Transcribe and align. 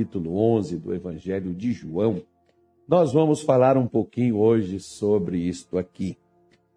capítulo 0.00 0.34
11 0.56 0.78
do 0.78 0.94
Evangelho 0.94 1.52
de 1.52 1.72
João, 1.72 2.22
nós 2.88 3.12
vamos 3.12 3.42
falar 3.42 3.76
um 3.76 3.86
pouquinho 3.86 4.38
hoje 4.38 4.80
sobre 4.80 5.36
isto 5.36 5.76
aqui. 5.76 6.16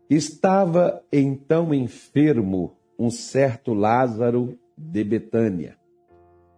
Estava 0.09 1.01
então 1.11 1.73
enfermo 1.73 2.73
um 2.99 3.09
certo 3.09 3.73
Lázaro 3.73 4.59
de 4.77 5.05
Betânia, 5.05 5.77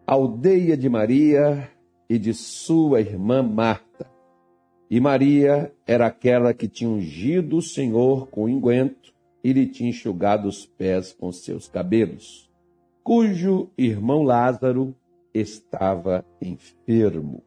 aldeia 0.08 0.76
de 0.76 0.90
Maria 0.90 1.70
e 2.10 2.18
de 2.18 2.34
sua 2.34 3.00
irmã 3.00 3.44
Marta. 3.44 4.10
E 4.90 5.00
Maria 5.00 5.72
era 5.86 6.08
aquela 6.08 6.52
que 6.52 6.68
tinha 6.68 6.90
ungido 6.90 7.58
o 7.58 7.62
Senhor 7.62 8.28
com 8.30 8.46
unguento 8.46 9.14
e 9.44 9.54
lhe 9.54 9.68
tinha 9.68 9.92
enxugado 9.92 10.48
os 10.48 10.66
pés 10.66 11.14
com 11.14 11.32
seus 11.32 11.68
cabelos, 11.68 12.50
cujo 13.04 13.70
irmão 13.78 14.24
Lázaro 14.24 14.96
estava 15.40 16.26
enfermo. 16.42 17.44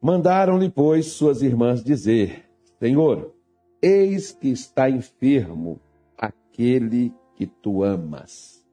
Mandaram-lhe, 0.00 0.70
pois, 0.70 1.06
suas 1.06 1.42
irmãs 1.42 1.82
dizer: 1.82 2.48
Senhor, 2.78 3.34
eis 3.82 4.32
que 4.32 4.48
está 4.48 4.88
enfermo 4.88 5.80
aquele 6.16 7.12
que 7.34 7.46
tu 7.46 7.82
amas. 7.82 8.64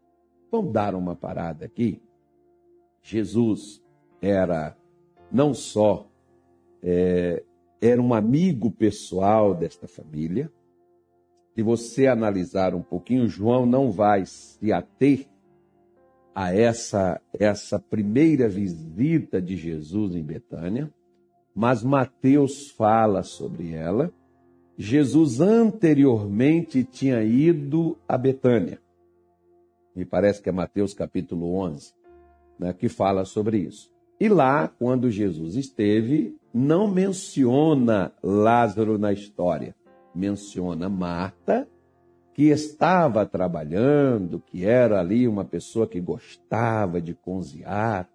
Vamos 0.51 0.71
dar 0.71 0.93
uma 0.95 1.15
parada 1.15 1.65
aqui. 1.65 2.01
Jesus 3.01 3.83
era 4.21 4.77
não 5.31 5.53
só 5.53 6.07
é, 6.81 7.43
era 7.81 8.01
um 8.01 8.13
amigo 8.13 8.71
pessoal 8.71 9.53
desta 9.53 9.87
família, 9.87 10.51
se 11.55 11.63
você 11.63 12.05
analisar 12.07 12.75
um 12.75 12.81
pouquinho, 12.81 13.27
João 13.27 13.65
não 13.65 13.89
vai 13.89 14.25
se 14.25 14.73
ater 14.73 15.27
a 16.35 16.53
essa, 16.53 17.19
essa 17.33 17.79
primeira 17.79 18.47
visita 18.49 19.41
de 19.41 19.55
Jesus 19.55 20.13
em 20.13 20.21
Betânia, 20.21 20.93
mas 21.55 21.81
Mateus 21.81 22.69
fala 22.71 23.23
sobre 23.23 23.73
ela. 23.73 24.11
Jesus 24.77 25.39
anteriormente 25.39 26.83
tinha 26.83 27.23
ido 27.23 27.97
a 28.05 28.17
Betânia. 28.17 28.81
Me 29.95 30.03
parece 30.03 30.41
que 30.41 30.49
é 30.49 30.51
Mateus 30.51 30.93
capítulo 30.93 31.55
11, 31.55 31.93
né, 32.59 32.73
que 32.73 32.89
fala 32.89 33.23
sobre 33.23 33.59
isso. 33.59 33.89
E 34.19 34.27
lá, 34.27 34.67
quando 34.67 35.09
Jesus 35.09 35.55
esteve, 35.55 36.35
não 36.53 36.87
menciona 36.91 38.11
Lázaro 38.21 38.97
na 38.97 39.13
história 39.13 39.73
menciona 40.15 40.87
Marta, 40.87 41.67
que 42.35 42.49
estava 42.49 43.25
trabalhando, 43.25 44.43
que 44.45 44.65
era 44.65 44.99
ali 44.99 45.25
uma 45.25 45.45
pessoa 45.45 45.87
que 45.87 46.01
gostava 46.01 46.99
de 46.99 47.13
cozinhar, 47.13 48.09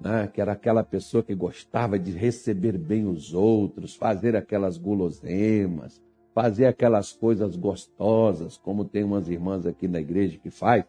né? 0.00 0.26
que 0.32 0.40
era 0.40 0.52
aquela 0.52 0.82
pessoa 0.82 1.22
que 1.22 1.34
gostava 1.34 1.98
de 1.98 2.10
receber 2.10 2.78
bem 2.78 3.06
os 3.06 3.34
outros, 3.34 3.94
fazer 3.94 4.34
aquelas 4.34 4.78
guloseimas, 4.78 6.00
fazer 6.34 6.64
aquelas 6.64 7.12
coisas 7.12 7.56
gostosas, 7.56 8.56
como 8.56 8.86
tem 8.86 9.04
umas 9.04 9.28
irmãs 9.28 9.66
aqui 9.66 9.86
na 9.86 10.00
igreja 10.00 10.38
que 10.38 10.48
faz. 10.48 10.86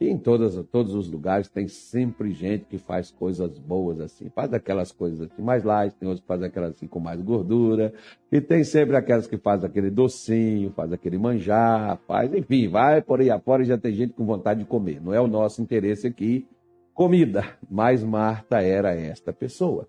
E 0.00 0.08
em 0.08 0.18
todas, 0.18 0.60
todos 0.72 0.92
os 0.94 1.08
lugares 1.08 1.48
tem 1.48 1.68
sempre 1.68 2.32
gente 2.32 2.64
que 2.64 2.78
faz 2.78 3.12
coisas 3.12 3.58
boas 3.58 4.00
assim. 4.00 4.28
Faz 4.28 4.52
aquelas 4.52 4.90
coisas 4.90 5.20
assim 5.20 5.40
mais 5.40 5.62
light, 5.62 5.94
tem 5.94 6.08
outros 6.08 6.20
que 6.20 6.26
fazem 6.26 6.48
aquelas 6.48 6.70
assim 6.70 6.88
com 6.88 6.98
mais 6.98 7.20
gordura. 7.22 7.92
E 8.30 8.40
tem 8.40 8.64
sempre 8.64 8.96
aquelas 8.96 9.26
que 9.26 9.38
faz 9.38 9.62
aquele 9.62 9.90
docinho, 9.90 10.72
faz 10.72 10.92
aquele 10.92 11.16
manjar, 11.16 11.98
faz, 12.08 12.34
enfim, 12.34 12.68
vai 12.68 13.00
por 13.02 13.20
aí 13.20 13.30
afora 13.30 13.62
e 13.62 13.66
já 13.66 13.78
tem 13.78 13.94
gente 13.94 14.14
com 14.14 14.26
vontade 14.26 14.60
de 14.60 14.66
comer. 14.66 15.00
Não 15.00 15.14
é 15.14 15.20
o 15.20 15.28
nosso 15.28 15.62
interesse 15.62 16.08
aqui, 16.08 16.46
comida. 16.92 17.44
Mas 17.70 18.02
Marta 18.02 18.60
era 18.60 18.92
esta 18.94 19.32
pessoa. 19.32 19.86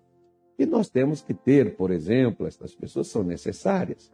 E 0.58 0.64
nós 0.64 0.88
temos 0.88 1.20
que 1.20 1.34
ter, 1.34 1.76
por 1.76 1.90
exemplo, 1.90 2.46
estas 2.46 2.74
pessoas 2.74 3.08
são 3.08 3.22
necessárias. 3.24 4.10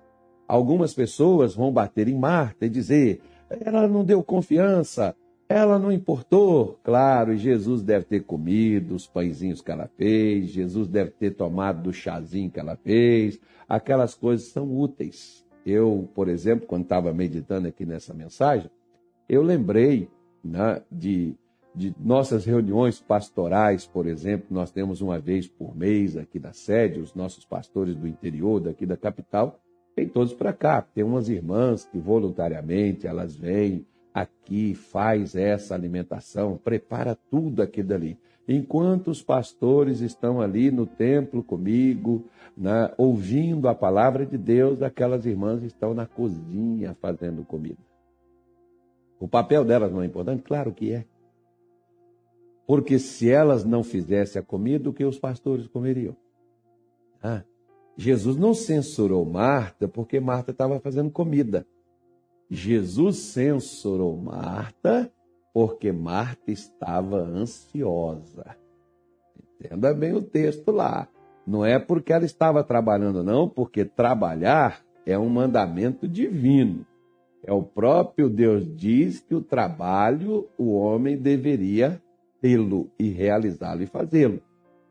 Algumas 0.48 0.94
pessoas 0.94 1.54
vão 1.54 1.72
bater 1.72 2.08
em 2.08 2.18
Marta 2.18 2.66
e 2.66 2.70
dizer, 2.70 3.20
ela 3.48 3.86
não 3.86 4.04
deu 4.04 4.22
confiança, 4.24 5.14
ela 5.52 5.78
não 5.78 5.92
importou, 5.92 6.78
claro, 6.82 7.36
Jesus 7.36 7.82
deve 7.82 8.04
ter 8.04 8.24
comido 8.24 8.94
os 8.94 9.06
pãezinhos 9.06 9.60
que 9.60 9.70
ela 9.70 9.88
fez, 9.96 10.50
Jesus 10.50 10.88
deve 10.88 11.10
ter 11.10 11.32
tomado 11.32 11.82
do 11.82 11.92
chazinho 11.92 12.50
que 12.50 12.60
ela 12.60 12.76
fez, 12.76 13.40
aquelas 13.68 14.14
coisas 14.14 14.48
são 14.48 14.70
úteis. 14.76 15.44
Eu, 15.64 16.08
por 16.14 16.28
exemplo, 16.28 16.66
quando 16.66 16.84
estava 16.84 17.12
meditando 17.12 17.68
aqui 17.68 17.86
nessa 17.86 18.12
mensagem, 18.12 18.70
eu 19.28 19.42
lembrei 19.42 20.08
né, 20.42 20.82
de, 20.90 21.34
de 21.74 21.94
nossas 21.98 22.44
reuniões 22.44 23.00
pastorais, 23.00 23.86
por 23.86 24.06
exemplo, 24.06 24.46
nós 24.50 24.70
temos 24.70 25.00
uma 25.00 25.18
vez 25.18 25.46
por 25.46 25.76
mês 25.76 26.16
aqui 26.16 26.38
na 26.38 26.52
sede, 26.52 27.00
os 27.00 27.14
nossos 27.14 27.44
pastores 27.44 27.94
do 27.94 28.08
interior, 28.08 28.60
daqui 28.60 28.84
da 28.84 28.96
capital, 28.96 29.58
vêm 29.96 30.08
todos 30.08 30.34
para 30.34 30.52
cá. 30.52 30.82
Tem 30.82 31.04
umas 31.04 31.28
irmãs 31.28 31.84
que 31.84 31.98
voluntariamente 31.98 33.06
elas 33.06 33.36
vêm, 33.36 33.86
aqui, 34.12 34.74
faz 34.74 35.34
essa 35.34 35.74
alimentação, 35.74 36.58
prepara 36.62 37.16
tudo 37.30 37.62
aqui 37.62 37.82
dali. 37.82 38.18
Enquanto 38.46 39.08
os 39.08 39.22
pastores 39.22 40.00
estão 40.00 40.40
ali 40.40 40.70
no 40.70 40.86
templo 40.86 41.42
comigo, 41.42 42.24
né, 42.56 42.92
ouvindo 42.98 43.68
a 43.68 43.74
palavra 43.74 44.26
de 44.26 44.36
Deus, 44.36 44.82
aquelas 44.82 45.24
irmãs 45.24 45.62
estão 45.62 45.94
na 45.94 46.06
cozinha 46.06 46.96
fazendo 47.00 47.44
comida. 47.44 47.78
O 49.20 49.28
papel 49.28 49.64
delas 49.64 49.92
não 49.92 50.02
é 50.02 50.06
importante? 50.06 50.42
Claro 50.42 50.72
que 50.72 50.92
é. 50.92 51.04
Porque 52.66 52.98
se 52.98 53.30
elas 53.30 53.64
não 53.64 53.84
fizessem 53.84 54.40
a 54.40 54.44
comida, 54.44 54.90
o 54.90 54.92
que 54.92 55.04
os 55.04 55.18
pastores 55.18 55.68
comeriam? 55.68 56.16
Ah, 57.22 57.44
Jesus 57.96 58.36
não 58.36 58.54
censurou 58.54 59.24
Marta 59.24 59.86
porque 59.86 60.18
Marta 60.18 60.50
estava 60.50 60.80
fazendo 60.80 61.10
comida. 61.10 61.66
Jesus 62.54 63.16
censurou 63.16 64.14
Marta 64.14 65.10
porque 65.54 65.90
Marta 65.90 66.50
estava 66.50 67.16
ansiosa. 67.16 68.54
Entenda 69.58 69.94
bem 69.94 70.12
o 70.12 70.20
texto 70.20 70.70
lá. 70.70 71.08
Não 71.46 71.64
é 71.64 71.78
porque 71.78 72.12
ela 72.12 72.26
estava 72.26 72.62
trabalhando, 72.62 73.24
não, 73.24 73.48
porque 73.48 73.86
trabalhar 73.86 74.82
é 75.06 75.18
um 75.18 75.30
mandamento 75.30 76.06
divino. 76.06 76.84
É 77.42 77.50
o 77.50 77.62
próprio 77.62 78.28
Deus 78.28 78.68
diz 78.76 79.18
que 79.18 79.34
o 79.34 79.40
trabalho 79.40 80.46
o 80.58 80.74
homem 80.74 81.16
deveria 81.16 82.02
tê-lo 82.38 82.90
e 82.98 83.08
realizá-lo 83.08 83.82
e 83.82 83.86
fazê-lo. 83.86 84.42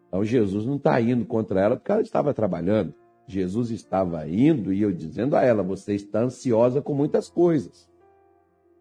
Então 0.08 0.24
Jesus 0.26 0.66
não 0.66 0.78
está 0.78 1.00
indo 1.00 1.26
contra 1.26 1.62
ela 1.62 1.76
porque 1.76 1.92
ela 1.92 2.02
estava 2.02 2.34
trabalhando. 2.34 2.92
Jesus 3.32 3.72
estava 3.72 4.28
indo 4.28 4.74
e 4.74 4.82
eu 4.82 4.92
dizendo 4.92 5.36
a 5.36 5.44
ela: 5.44 5.64
Você 5.64 5.96
está 5.96 6.22
ansiosa 6.22 6.82
com 6.82 6.94
muitas 6.94 7.30
coisas. 7.30 7.90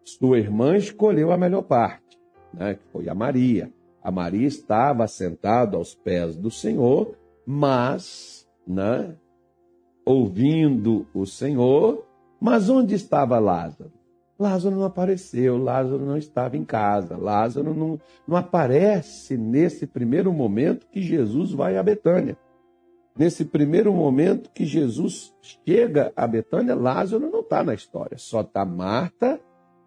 Sua 0.03 0.37
irmã 0.37 0.75
escolheu 0.75 1.31
a 1.31 1.37
melhor 1.37 1.61
parte, 1.61 2.19
né, 2.53 2.75
que 2.75 2.83
foi 2.91 3.07
a 3.07 3.15
Maria. 3.15 3.71
A 4.03 4.11
Maria 4.11 4.47
estava 4.47 5.07
sentada 5.07 5.77
aos 5.77 5.93
pés 5.93 6.35
do 6.35 6.49
Senhor, 6.49 7.15
mas, 7.45 8.47
né, 8.67 9.15
ouvindo 10.03 11.07
o 11.13 11.25
Senhor, 11.25 12.05
mas 12.39 12.67
onde 12.67 12.95
estava 12.95 13.39
Lázaro? 13.39 13.91
Lázaro 14.39 14.75
não 14.75 14.85
apareceu, 14.85 15.55
Lázaro 15.55 16.03
não 16.03 16.17
estava 16.17 16.57
em 16.57 16.65
casa, 16.65 17.15
Lázaro 17.15 17.75
não, 17.75 17.99
não 18.27 18.35
aparece 18.35 19.37
nesse 19.37 19.85
primeiro 19.85 20.33
momento 20.33 20.87
que 20.87 20.99
Jesus 20.99 21.51
vai 21.51 21.77
a 21.77 21.83
Betânia 21.83 22.35
nesse 23.17 23.45
primeiro 23.45 23.93
momento 23.93 24.49
que 24.51 24.65
Jesus 24.65 25.33
chega 25.41 26.11
a 26.15 26.25
Betânia, 26.27 26.75
Lázaro 26.75 27.29
não 27.29 27.41
está 27.41 27.63
na 27.63 27.73
história, 27.73 28.17
só 28.17 28.41
está 28.41 28.65
Marta 28.65 29.39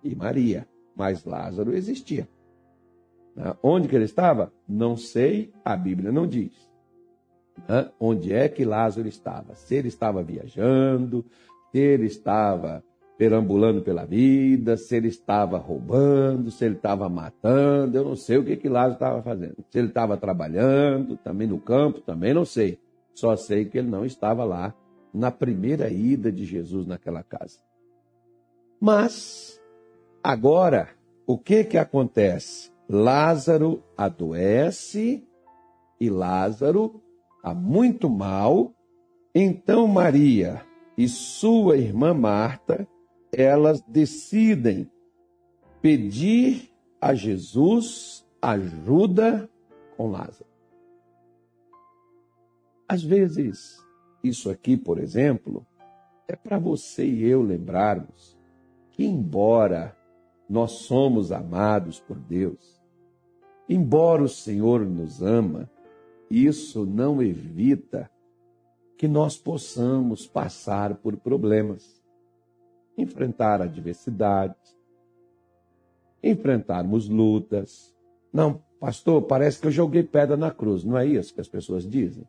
e 0.03 0.15
Maria, 0.15 0.69
mas 0.97 1.25
Lázaro 1.25 1.75
existia. 1.75 2.29
Né? 3.34 3.55
Onde 3.63 3.89
que 3.89 3.97
ele 3.97 4.05
estava? 4.05 4.53
Não 4.69 4.97
sei, 4.97 5.53
a 5.65 5.77
Bíblia 5.77 6.13
não 6.13 6.27
diz. 6.27 6.53
Né? 7.69 7.91
Onde 7.98 8.33
é 8.33 8.48
que 8.48 8.65
Lázaro 8.65 9.09
estava? 9.09 9.54
Se 9.54 9.75
ele 9.75 9.89
estava 9.89 10.22
viajando, 10.22 11.25
se 11.72 11.78
ele 11.78 12.07
estava 12.07 12.83
perambulando 13.16 13.81
pela 13.81 14.04
vida, 14.04 14.77
se 14.77 14.97
ele 14.97 15.09
estava 15.09 15.57
roubando, 15.57 16.51
se 16.51 16.65
ele 16.65 16.75
estava 16.75 17.09
matando, 17.09 17.97
eu 17.97 18.04
não 18.04 18.16
sei 18.16 18.39
o 18.39 18.45
que 18.45 18.57
que 18.57 18.69
Lázaro 18.69 18.95
estava 18.95 19.22
fazendo. 19.22 19.57
Se 19.71 19.78
ele 19.78 19.89
estava 19.89 20.16
trabalhando, 20.16 21.16
também 21.16 21.47
no 21.47 21.59
campo, 21.59 22.01
também 22.01 22.34
não 22.34 22.45
sei. 22.45 22.78
Só 23.15 23.37
sei 23.37 23.65
que 23.65 23.78
ele 23.78 23.89
não 23.89 24.05
estava 24.05 24.45
lá 24.45 24.75
na 25.13 25.31
primeira 25.31 25.89
ida 25.89 26.33
de 26.33 26.45
Jesus 26.45 26.87
naquela 26.87 27.22
casa. 27.22 27.61
Mas, 28.81 29.61
agora, 30.22 30.91
o 31.27 31.39
que 31.39 31.65
que 31.65 31.78
acontece? 31.78 32.72
Lázaro 32.89 33.83
adoece 33.97 35.27
e 36.01 36.11
Lázaro 36.11 37.01
está 37.37 37.55
muito 37.55 38.11
mal. 38.11 38.72
Então 39.34 39.87
Maria 39.87 40.63
e 40.99 41.09
sua 41.09 41.77
irmã 41.77 42.13
Marta, 42.13 42.87
elas 43.33 43.81
decidem 43.83 44.91
pedir 45.81 46.71
a 47.01 47.15
Jesus 47.15 48.27
ajuda 48.41 49.49
com 49.97 50.10
Lázaro. 50.10 50.53
Às 52.95 53.03
vezes, 53.03 53.85
isso 54.23 54.49
aqui, 54.49 54.77
por 54.77 55.01
exemplo, 55.01 55.67
é 56.29 56.37
para 56.37 56.61
você 56.61 57.05
e 57.05 57.25
eu 57.25 57.43
lembrarmos 57.43 58.39
que, 58.93 59.05
embora 59.05 59.97
nós 60.49 60.71
somos 60.87 61.33
amados 61.33 61.99
por 61.99 62.17
Deus, 62.17 62.81
embora 63.69 64.23
o 64.23 64.29
Senhor 64.29 64.87
nos 64.87 65.21
ama, 65.21 65.69
isso 66.31 66.87
não 66.87 67.21
evita 67.21 68.09
que 68.97 69.09
nós 69.09 69.37
possamos 69.37 70.29
passar 70.29 70.95
por 70.95 71.17
problemas, 71.17 72.01
enfrentar 72.97 73.61
adversidades, 73.61 74.79
enfrentarmos 76.23 77.09
lutas. 77.09 77.93
Não, 78.33 78.63
pastor, 78.79 79.23
parece 79.23 79.61
que 79.61 79.67
eu 79.67 79.73
joguei 79.73 80.05
pedra 80.05 80.37
na 80.37 80.53
cruz, 80.53 80.85
não 80.85 80.97
é 80.97 81.05
isso 81.05 81.35
que 81.35 81.41
as 81.41 81.49
pessoas 81.49 81.85
dizem? 81.85 82.25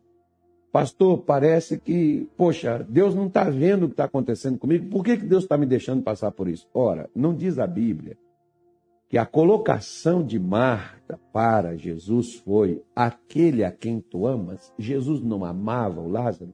Pastor, 0.75 1.19
parece 1.19 1.79
que, 1.79 2.27
poxa, 2.35 2.85
Deus 2.89 3.15
não 3.15 3.27
está 3.27 3.45
vendo 3.45 3.83
o 3.83 3.87
que 3.87 3.93
está 3.93 4.03
acontecendo 4.03 4.59
comigo, 4.59 4.89
por 4.89 5.05
que, 5.05 5.15
que 5.15 5.25
Deus 5.25 5.43
está 5.43 5.57
me 5.57 5.65
deixando 5.65 6.03
passar 6.03 6.31
por 6.31 6.49
isso? 6.49 6.67
Ora, 6.73 7.09
não 7.15 7.33
diz 7.33 7.57
a 7.59 7.65
Bíblia 7.65 8.17
que 9.07 9.17
a 9.17 9.25
colocação 9.25 10.21
de 10.21 10.37
Marta 10.37 11.17
para 11.31 11.77
Jesus 11.77 12.35
foi 12.35 12.83
aquele 12.93 13.63
a 13.63 13.71
quem 13.71 14.01
tu 14.01 14.27
amas. 14.27 14.73
Jesus 14.77 15.21
não 15.21 15.45
amava 15.45 16.01
o 16.01 16.09
Lázaro. 16.09 16.53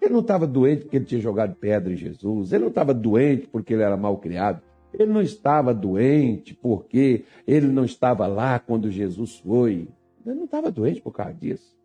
Ele 0.00 0.14
não 0.14 0.20
estava 0.20 0.46
doente 0.46 0.84
porque 0.84 0.96
ele 0.96 1.04
tinha 1.04 1.20
jogado 1.20 1.54
pedra 1.56 1.92
em 1.92 1.96
Jesus. 1.96 2.50
Ele 2.50 2.62
não 2.62 2.70
estava 2.70 2.94
doente 2.94 3.46
porque 3.46 3.74
ele 3.74 3.82
era 3.82 3.94
mal 3.98 4.16
criado. 4.16 4.62
Ele 4.90 5.12
não 5.12 5.20
estava 5.20 5.74
doente 5.74 6.54
porque 6.54 7.26
ele 7.46 7.66
não 7.66 7.84
estava 7.84 8.26
lá 8.26 8.58
quando 8.58 8.90
Jesus 8.90 9.36
foi. 9.40 9.86
Ele 10.24 10.34
não 10.34 10.44
estava 10.46 10.70
doente 10.70 11.02
por 11.02 11.12
causa 11.12 11.34
disso. 11.34 11.81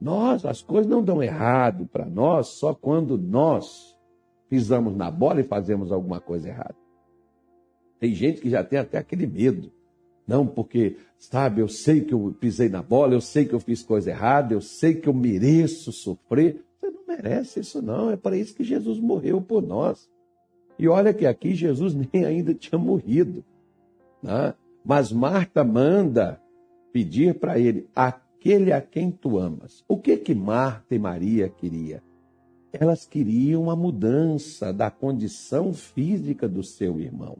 Nós, 0.00 0.44
as 0.44 0.60
coisas 0.60 0.90
não 0.90 1.02
dão 1.02 1.22
errado 1.22 1.86
para 1.86 2.04
nós 2.04 2.48
só 2.48 2.74
quando 2.74 3.16
nós 3.16 3.96
pisamos 4.48 4.94
na 4.96 5.10
bola 5.10 5.40
e 5.40 5.44
fazemos 5.44 5.90
alguma 5.90 6.20
coisa 6.20 6.48
errada. 6.48 6.76
Tem 7.98 8.14
gente 8.14 8.40
que 8.40 8.50
já 8.50 8.62
tem 8.62 8.78
até 8.78 8.98
aquele 8.98 9.26
medo. 9.26 9.72
Não, 10.26 10.46
porque, 10.46 10.96
sabe, 11.18 11.60
eu 11.60 11.68
sei 11.68 12.00
que 12.00 12.12
eu 12.12 12.34
pisei 12.38 12.68
na 12.68 12.82
bola, 12.82 13.14
eu 13.14 13.20
sei 13.20 13.44
que 13.44 13.54
eu 13.54 13.60
fiz 13.60 13.82
coisa 13.82 14.10
errada, 14.10 14.54
eu 14.54 14.60
sei 14.60 14.94
que 14.94 15.08
eu 15.08 15.14
mereço 15.14 15.92
sofrer. 15.92 16.64
Você 16.78 16.90
não 16.90 17.06
merece 17.06 17.60
isso, 17.60 17.80
não. 17.80 18.10
É 18.10 18.16
para 18.16 18.36
isso 18.36 18.54
que 18.54 18.64
Jesus 18.64 18.98
morreu 18.98 19.40
por 19.40 19.62
nós. 19.62 20.10
E 20.78 20.88
olha 20.88 21.14
que 21.14 21.26
aqui 21.26 21.54
Jesus 21.54 21.94
nem 22.12 22.24
ainda 22.24 22.52
tinha 22.52 22.78
morrido. 22.78 23.44
Né? 24.22 24.52
Mas 24.84 25.10
Marta 25.10 25.64
manda 25.64 26.40
pedir 26.92 27.38
para 27.38 27.58
ele 27.58 27.86
aquele 28.36 28.72
a 28.72 28.80
quem 28.80 29.10
tu 29.10 29.38
amas. 29.38 29.84
O 29.88 29.98
que 29.98 30.16
que 30.16 30.34
Marta 30.34 30.94
e 30.94 30.98
Maria 30.98 31.48
queria? 31.48 32.02
Elas 32.72 33.06
queriam 33.06 33.70
a 33.70 33.76
mudança 33.76 34.72
da 34.72 34.90
condição 34.90 35.72
física 35.72 36.46
do 36.46 36.62
seu 36.62 37.00
irmão. 37.00 37.38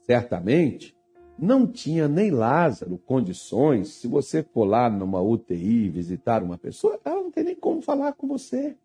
Certamente, 0.00 0.96
não 1.38 1.66
tinha 1.66 2.08
nem 2.08 2.30
Lázaro 2.30 2.96
condições, 2.98 3.88
se 3.88 4.08
você 4.08 4.42
for 4.42 4.64
lá 4.64 4.88
numa 4.88 5.20
UTI 5.20 5.88
visitar 5.88 6.42
uma 6.42 6.56
pessoa, 6.56 6.98
ela 7.04 7.16
não 7.16 7.30
tem 7.30 7.44
nem 7.44 7.56
como 7.56 7.82
falar 7.82 8.12
com 8.14 8.26
você. 8.26 8.76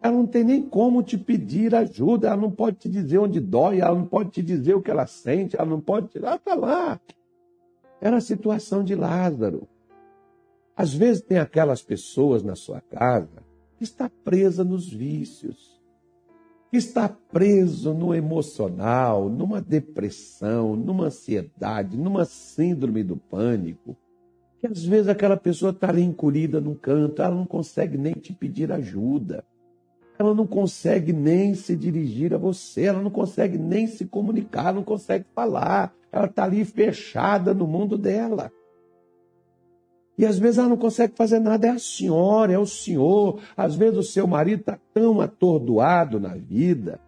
Ela 0.00 0.16
não 0.16 0.26
tem 0.26 0.44
nem 0.44 0.62
como 0.62 1.02
te 1.02 1.16
pedir 1.16 1.74
ajuda, 1.74 2.28
ela 2.28 2.36
não 2.36 2.50
pode 2.50 2.76
te 2.76 2.88
dizer 2.88 3.18
onde 3.18 3.40
dói, 3.40 3.80
ela 3.80 3.94
não 3.94 4.06
pode 4.06 4.30
te 4.30 4.42
dizer 4.42 4.74
o 4.74 4.82
que 4.82 4.90
ela 4.90 5.06
sente, 5.06 5.56
ela 5.56 5.66
não 5.66 5.80
pode. 5.80 6.16
Ela 6.18 6.36
está 6.36 6.54
lá. 6.54 7.00
Era 8.02 8.18
a 8.18 8.20
situação 8.20 8.84
de 8.84 8.94
Lázaro. 8.94 9.66
Às 10.76 10.92
vezes 10.92 11.22
tem 11.22 11.38
aquelas 11.38 11.82
pessoas 11.82 12.42
na 12.42 12.54
sua 12.54 12.82
casa 12.82 13.42
que 13.78 13.84
está 13.84 14.10
presa 14.22 14.62
nos 14.62 14.92
vícios 14.92 15.72
que 16.72 16.78
está 16.78 17.06
preso 17.06 17.92
no 17.92 18.14
emocional, 18.14 19.28
numa 19.28 19.60
depressão, 19.60 20.74
numa 20.74 21.04
ansiedade, 21.04 21.98
numa 21.98 22.24
síndrome 22.24 23.04
do 23.04 23.14
pânico, 23.14 23.94
que 24.58 24.66
às 24.66 24.82
vezes 24.82 25.08
aquela 25.08 25.36
pessoa 25.36 25.70
está 25.70 25.90
ali 25.90 26.00
encolhida 26.00 26.62
num 26.62 26.74
canto, 26.74 27.20
ela 27.20 27.34
não 27.34 27.44
consegue 27.44 27.98
nem 27.98 28.14
te 28.14 28.32
pedir 28.32 28.72
ajuda, 28.72 29.44
ela 30.18 30.34
não 30.34 30.46
consegue 30.46 31.12
nem 31.12 31.54
se 31.54 31.76
dirigir 31.76 32.32
a 32.32 32.38
você, 32.38 32.84
ela 32.84 33.02
não 33.02 33.10
consegue 33.10 33.58
nem 33.58 33.86
se 33.86 34.06
comunicar, 34.06 34.72
não 34.72 34.82
consegue 34.82 35.26
falar, 35.34 35.94
ela 36.12 36.26
está 36.26 36.44
ali 36.44 36.64
fechada 36.64 37.54
no 37.54 37.66
mundo 37.66 37.96
dela. 37.96 38.52
E 40.18 40.26
às 40.26 40.38
vezes 40.38 40.58
ela 40.58 40.68
não 40.68 40.76
consegue 40.76 41.16
fazer 41.16 41.38
nada, 41.38 41.66
é 41.66 41.70
a 41.70 41.78
senhora, 41.78 42.52
é 42.52 42.58
o 42.58 42.66
senhor. 42.66 43.40
Às 43.56 43.74
vezes 43.74 43.98
o 43.98 44.02
seu 44.02 44.26
marido 44.26 44.60
está 44.60 44.78
tão 44.92 45.22
atordoado 45.22 46.20
na 46.20 46.36
vida. 46.36 47.00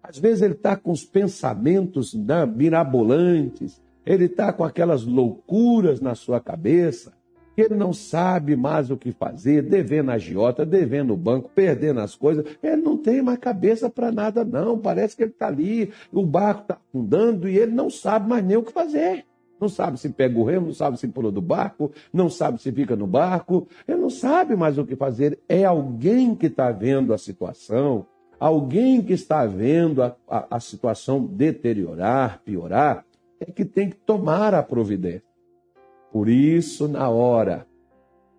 Às 0.00 0.16
vezes 0.18 0.42
ele 0.42 0.54
está 0.54 0.76
com 0.76 0.92
os 0.92 1.04
pensamentos 1.04 2.14
né, 2.14 2.46
mirabolantes. 2.46 3.82
Ele 4.04 4.26
está 4.26 4.52
com 4.52 4.62
aquelas 4.62 5.04
loucuras 5.04 6.00
na 6.00 6.14
sua 6.14 6.40
cabeça. 6.40 7.15
Ele 7.56 7.74
não 7.74 7.92
sabe 7.92 8.54
mais 8.54 8.90
o 8.90 8.96
que 8.96 9.12
fazer, 9.12 9.62
devendo 9.62 10.10
a 10.10 10.14
agiota, 10.14 10.66
devendo 10.66 11.14
o 11.14 11.16
banco, 11.16 11.50
perdendo 11.54 12.00
as 12.00 12.14
coisas. 12.14 12.44
Ele 12.62 12.76
não 12.76 12.96
tem 12.98 13.22
mais 13.22 13.38
cabeça 13.38 13.88
para 13.88 14.12
nada, 14.12 14.44
não. 14.44 14.78
Parece 14.78 15.16
que 15.16 15.22
ele 15.22 15.30
está 15.30 15.46
ali, 15.46 15.90
o 16.12 16.24
barco 16.24 16.62
está 16.62 16.74
afundando 16.74 17.48
e 17.48 17.56
ele 17.56 17.72
não 17.72 17.88
sabe 17.88 18.28
mais 18.28 18.44
nem 18.44 18.56
o 18.56 18.62
que 18.62 18.72
fazer. 18.72 19.24
Não 19.58 19.68
sabe 19.68 19.98
se 19.98 20.10
pega 20.10 20.38
o 20.38 20.44
remo, 20.44 20.66
não 20.66 20.74
sabe 20.74 20.98
se 20.98 21.08
pula 21.08 21.32
do 21.32 21.40
barco, 21.40 21.90
não 22.12 22.28
sabe 22.28 22.60
se 22.60 22.70
fica 22.70 22.94
no 22.94 23.06
barco, 23.06 23.66
ele 23.88 23.98
não 23.98 24.10
sabe 24.10 24.54
mais 24.54 24.76
o 24.76 24.84
que 24.84 24.94
fazer. 24.94 25.38
É 25.48 25.64
alguém 25.64 26.34
que 26.34 26.46
está 26.46 26.70
vendo 26.70 27.14
a 27.14 27.18
situação, 27.18 28.06
alguém 28.38 29.02
que 29.02 29.14
está 29.14 29.46
vendo 29.46 30.02
a, 30.02 30.14
a, 30.28 30.56
a 30.56 30.60
situação 30.60 31.24
deteriorar, 31.24 32.42
piorar, 32.44 33.06
é 33.40 33.50
que 33.50 33.64
tem 33.64 33.90
que 33.90 33.96
tomar 33.96 34.54
a 34.54 34.62
providência. 34.62 35.25
Por 36.12 36.28
isso, 36.28 36.88
na 36.88 37.08
hora 37.08 37.66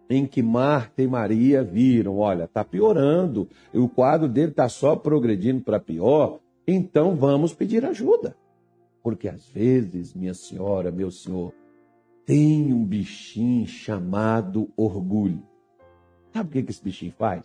em 0.10 0.26
que 0.26 0.42
Marta 0.42 1.02
e 1.02 1.08
Maria 1.08 1.64
viram, 1.64 2.18
olha, 2.18 2.46
está 2.46 2.64
piorando, 2.64 3.48
o 3.74 3.90
quadro 3.90 4.28
dele 4.28 4.52
está 4.52 4.70
só 4.70 4.96
progredindo 4.96 5.62
para 5.62 5.80
pior, 5.80 6.40
então 6.66 7.16
vamos 7.16 7.54
pedir 7.54 7.84
ajuda. 7.86 8.36
Porque 9.04 9.28
às 9.28 9.48
vezes, 9.48 10.14
minha 10.14 10.34
senhora, 10.34 10.92
meu 10.92 11.12
senhor, 11.12 11.54
tem 12.26 12.74
um 12.74 12.84
bichinho 12.84 13.66
chamado 13.66 14.70
orgulho. 14.76 15.42
Sabe 16.34 16.50
o 16.50 16.52
que, 16.52 16.64
que 16.64 16.72
esse 16.72 16.84
bichinho 16.84 17.14
faz? 17.18 17.44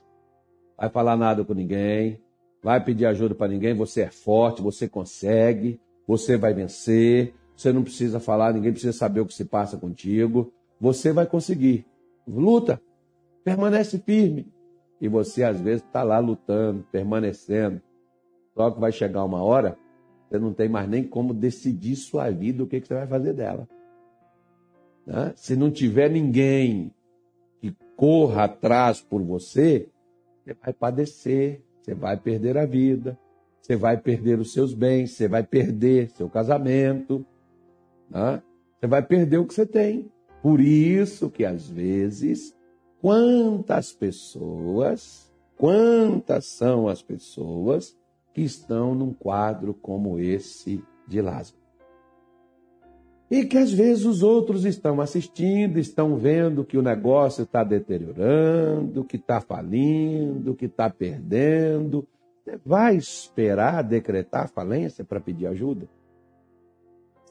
Vai 0.77 0.89
falar 0.89 1.17
nada 1.17 1.45
com 1.45 1.55
ninguém, 1.55 2.21
vai 2.63 2.83
pedir 2.83 3.07
ajuda 3.07 3.35
para 3.35 3.49
ninguém, 3.49 3.75
você 3.75 4.03
é 4.03 4.11
forte, 4.11 4.63
você 4.63 4.89
consegue, 4.89 5.81
você 6.07 6.37
vai 6.37 6.53
vencer, 6.53 7.35
você 7.57 7.73
não 7.73 7.83
precisa 7.83 8.19
falar, 8.19 8.53
ninguém 8.53 8.73
precisa 8.73 8.93
saber 8.93 9.21
o 9.21 9.27
que 9.27 9.35
se 9.35 9.45
passa 9.45 9.77
contigo, 9.77 10.53
você 10.81 11.13
vai 11.13 11.27
conseguir. 11.27 11.87
Luta, 12.27 12.81
permanece 13.45 13.99
firme. 13.99 14.53
E 15.01 15.09
você 15.09 15.43
às 15.43 15.61
vezes 15.61 15.83
está 15.83 16.03
lá 16.03 16.19
lutando, 16.19 16.87
permanecendo. 16.93 17.81
Só 18.55 18.71
que 18.71 18.81
vai 18.81 18.93
chegar 18.93 19.25
uma 19.25 19.43
hora 19.43 19.77
você 20.33 20.39
não 20.39 20.55
tem 20.55 20.67
mais 20.67 20.89
nem 20.89 21.05
como 21.05 21.35
decidir 21.35 21.95
sua 21.95 22.31
vida, 22.31 22.63
o 22.63 22.67
que, 22.67 22.81
que 22.81 22.89
você 22.89 22.95
vai 22.95 23.07
fazer 23.07 23.35
dela. 23.35 23.69
Né? 25.07 25.31
Se 25.37 25.55
não 25.55 25.71
tiver 25.71 26.11
ninguém 26.11 26.91
que 27.61 27.77
corra 27.95 28.45
atrás 28.45 28.99
por 28.99 29.23
você, 29.23 29.91
você 30.43 30.55
vai 30.55 30.73
padecer, 30.73 31.63
você 31.83 31.95
vai 31.95 32.17
perder 32.17 32.57
a 32.57 32.65
vida, 32.65 33.19
você 33.61 33.77
vai 33.77 33.99
perder 33.99 34.39
os 34.39 34.55
seus 34.55 34.73
bens, 34.73 35.13
você 35.13 35.29
vai 35.29 35.43
perder 35.43 36.09
seu 36.13 36.31
casamento, 36.31 37.27
né? 38.13 38.43
você 38.79 38.87
vai 38.87 39.03
perder 39.03 39.39
o 39.39 39.47
que 39.47 39.55
você 39.55 39.67
tem. 39.67 40.11
Por 40.43 40.61
isso 40.61 41.31
que 41.31 41.45
às 41.45 41.69
vezes, 41.69 42.55
quantas 43.01 43.93
pessoas, 43.93 45.33
quantas 45.57 46.47
são 46.47 46.89
as 46.89 47.01
pessoas 47.01 47.97
que 48.35 48.43
estão 48.43 48.95
num 48.95 49.13
quadro 49.13 49.73
como 49.73 50.19
esse 50.19 50.83
de 51.07 51.21
Lázaro. 51.21 51.63
E 53.31 53.47
que 53.47 53.57
às 53.57 53.73
vezes 53.73 54.05
os 54.05 54.23
outros 54.23 54.67
estão 54.67 55.01
assistindo, 55.01 55.79
estão 55.79 56.17
vendo 56.17 56.65
que 56.65 56.77
o 56.77 56.83
negócio 56.83 57.45
está 57.45 57.65
deteriorando, 57.65 59.05
que 59.05 59.17
está 59.17 59.41
falindo, 59.41 60.55
que 60.55 60.67
está 60.67 60.91
perdendo. 60.91 62.07
Vai 62.65 62.97
esperar 62.97 63.83
decretar 63.83 64.51
falência 64.51 65.03
para 65.03 65.21
pedir 65.21 65.47
ajuda? 65.47 65.89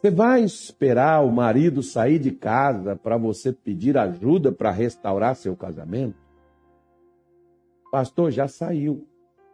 Você 0.02 0.10
vai 0.10 0.44
esperar 0.44 1.24
o 1.24 1.32
marido 1.32 1.84
sair 1.84 2.18
de 2.18 2.32
casa 2.32 2.96
para 2.96 3.18
você 3.18 3.54
pedir 3.54 3.98
ajuda 3.98 4.52
para 4.52 4.72
restaurar 4.72 5.36
seu 5.36 5.56
casamento? 5.56 6.18
Pastor, 7.92 8.32
já 8.32 8.48
saiu. 8.48 9.08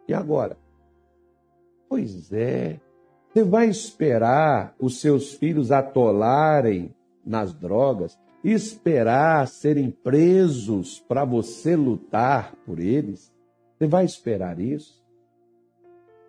E 0.08 0.14
agora? 0.14 0.56
Pois 1.86 2.32
é. 2.32 2.80
Você 3.28 3.44
vai 3.44 3.68
esperar 3.68 4.74
os 4.80 5.00
seus 5.00 5.34
filhos 5.34 5.70
atolarem 5.70 6.94
nas 7.26 7.52
drogas? 7.52 8.18
esperar 8.42 9.46
serem 9.48 9.90
presos 9.90 11.00
para 11.00 11.24
você 11.24 11.74
lutar 11.76 12.54
por 12.64 12.78
eles? 12.78 13.32
Você 13.76 13.86
vai 13.86 14.04
esperar 14.04 14.60
isso? 14.60 15.04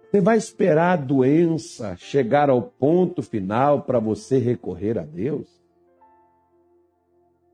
Você 0.10 0.22
vai 0.22 0.38
esperar 0.38 0.94
a 0.94 1.02
doença 1.02 1.96
chegar 1.96 2.50
ao 2.50 2.64
ponto 2.64 3.22
final 3.22 3.84
para 3.84 4.00
você 4.00 4.40
recorrer 4.40 4.98
a 4.98 5.04
Deus? 5.04 5.48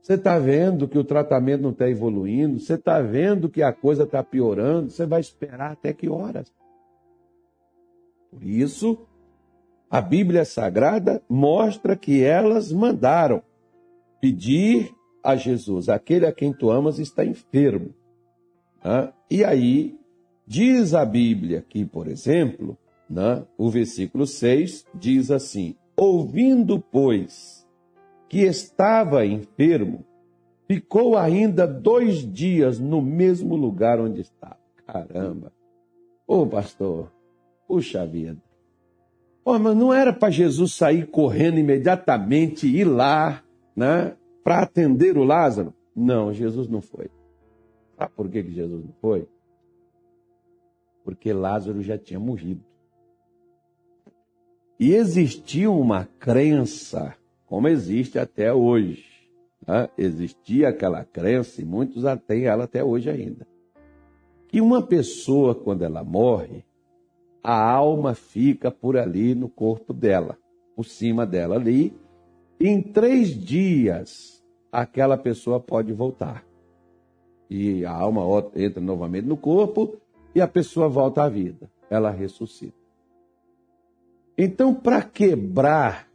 Você 0.00 0.14
está 0.14 0.38
vendo 0.38 0.88
que 0.88 0.96
o 0.96 1.04
tratamento 1.04 1.62
não 1.62 1.70
está 1.70 1.90
evoluindo? 1.90 2.58
Você 2.58 2.74
está 2.74 3.02
vendo 3.02 3.50
que 3.50 3.62
a 3.62 3.72
coisa 3.72 4.04
está 4.04 4.22
piorando? 4.22 4.88
Você 4.88 5.04
vai 5.04 5.20
esperar 5.20 5.72
até 5.72 5.92
que 5.92 6.08
horas? 6.08 6.50
Por 8.30 8.42
isso, 8.42 9.06
a 9.90 10.00
Bíblia 10.00 10.44
Sagrada 10.44 11.22
mostra 11.28 11.94
que 11.94 12.22
elas 12.22 12.72
mandaram 12.72 13.42
pedir 14.18 14.94
a 15.22 15.36
Jesus: 15.36 15.90
aquele 15.90 16.24
a 16.24 16.32
quem 16.32 16.54
tu 16.54 16.70
amas 16.70 16.98
está 16.98 17.22
enfermo. 17.22 17.94
Né? 18.82 19.12
E 19.30 19.44
aí, 19.44 19.98
diz 20.46 20.94
a 20.94 21.04
Bíblia 21.04 21.58
aqui, 21.58 21.84
por 21.84 22.06
exemplo, 22.06 22.78
né? 23.08 23.44
o 23.56 23.68
versículo 23.70 24.26
6 24.26 24.86
diz 24.94 25.30
assim: 25.30 25.74
Ouvindo, 25.96 26.78
pois, 26.78 27.66
que 28.28 28.40
estava 28.40 29.24
enfermo, 29.26 30.04
ficou 30.66 31.16
ainda 31.16 31.66
dois 31.66 32.18
dias 32.18 32.78
no 32.78 33.00
mesmo 33.00 33.56
lugar 33.56 34.00
onde 34.00 34.20
estava. 34.20 34.58
Caramba! 34.86 35.52
Ô 36.26 36.46
pastor, 36.46 37.12
puxa 37.66 38.06
vida. 38.06 38.40
Pô, 39.44 39.56
mas 39.58 39.76
não 39.76 39.94
era 39.94 40.12
para 40.12 40.30
Jesus 40.30 40.74
sair 40.74 41.06
correndo 41.06 41.58
imediatamente, 41.58 42.66
ir 42.66 42.84
lá, 42.84 43.44
né, 43.76 44.16
para 44.42 44.62
atender 44.62 45.16
o 45.16 45.22
Lázaro? 45.22 45.72
Não, 45.94 46.32
Jesus 46.32 46.68
não 46.68 46.80
foi. 46.80 47.08
Sabe 47.96 48.12
por 48.16 48.28
que, 48.28 48.42
que 48.42 48.50
Jesus 48.50 48.84
não 48.84 48.92
foi? 49.00 49.28
Porque 51.06 51.32
Lázaro 51.32 51.80
já 51.82 51.96
tinha 51.96 52.18
morrido. 52.18 52.64
E 54.76 54.92
existia 54.92 55.70
uma 55.70 56.04
crença, 56.18 57.14
como 57.46 57.68
existe 57.68 58.18
até 58.18 58.52
hoje. 58.52 59.06
Né? 59.64 59.88
Existia 59.96 60.68
aquela 60.68 61.04
crença, 61.04 61.62
e 61.62 61.64
muitos 61.64 62.02
têm 62.26 62.46
ela 62.46 62.64
até 62.64 62.82
hoje 62.82 63.08
ainda. 63.08 63.46
Que 64.48 64.60
uma 64.60 64.82
pessoa, 64.82 65.54
quando 65.54 65.82
ela 65.82 66.02
morre, 66.02 66.64
a 67.40 67.56
alma 67.56 68.12
fica 68.12 68.68
por 68.68 68.96
ali 68.96 69.32
no 69.32 69.48
corpo 69.48 69.94
dela, 69.94 70.36
por 70.74 70.86
cima 70.86 71.24
dela 71.24 71.54
ali. 71.54 71.94
Em 72.58 72.82
três 72.82 73.28
dias, 73.28 74.44
aquela 74.72 75.16
pessoa 75.16 75.60
pode 75.60 75.92
voltar 75.92 76.44
e 77.48 77.84
a 77.84 77.92
alma 77.92 78.22
entra 78.56 78.80
novamente 78.80 79.26
no 79.26 79.36
corpo 79.36 79.96
e 80.36 80.40
a 80.40 80.46
pessoa 80.46 80.88
volta 80.88 81.24
à 81.24 81.28
vida. 81.28 81.70
Ela 81.88 82.10
ressuscita. 82.10 82.76
Então, 84.36 84.74
para 84.74 85.02
quebrar 85.02 86.06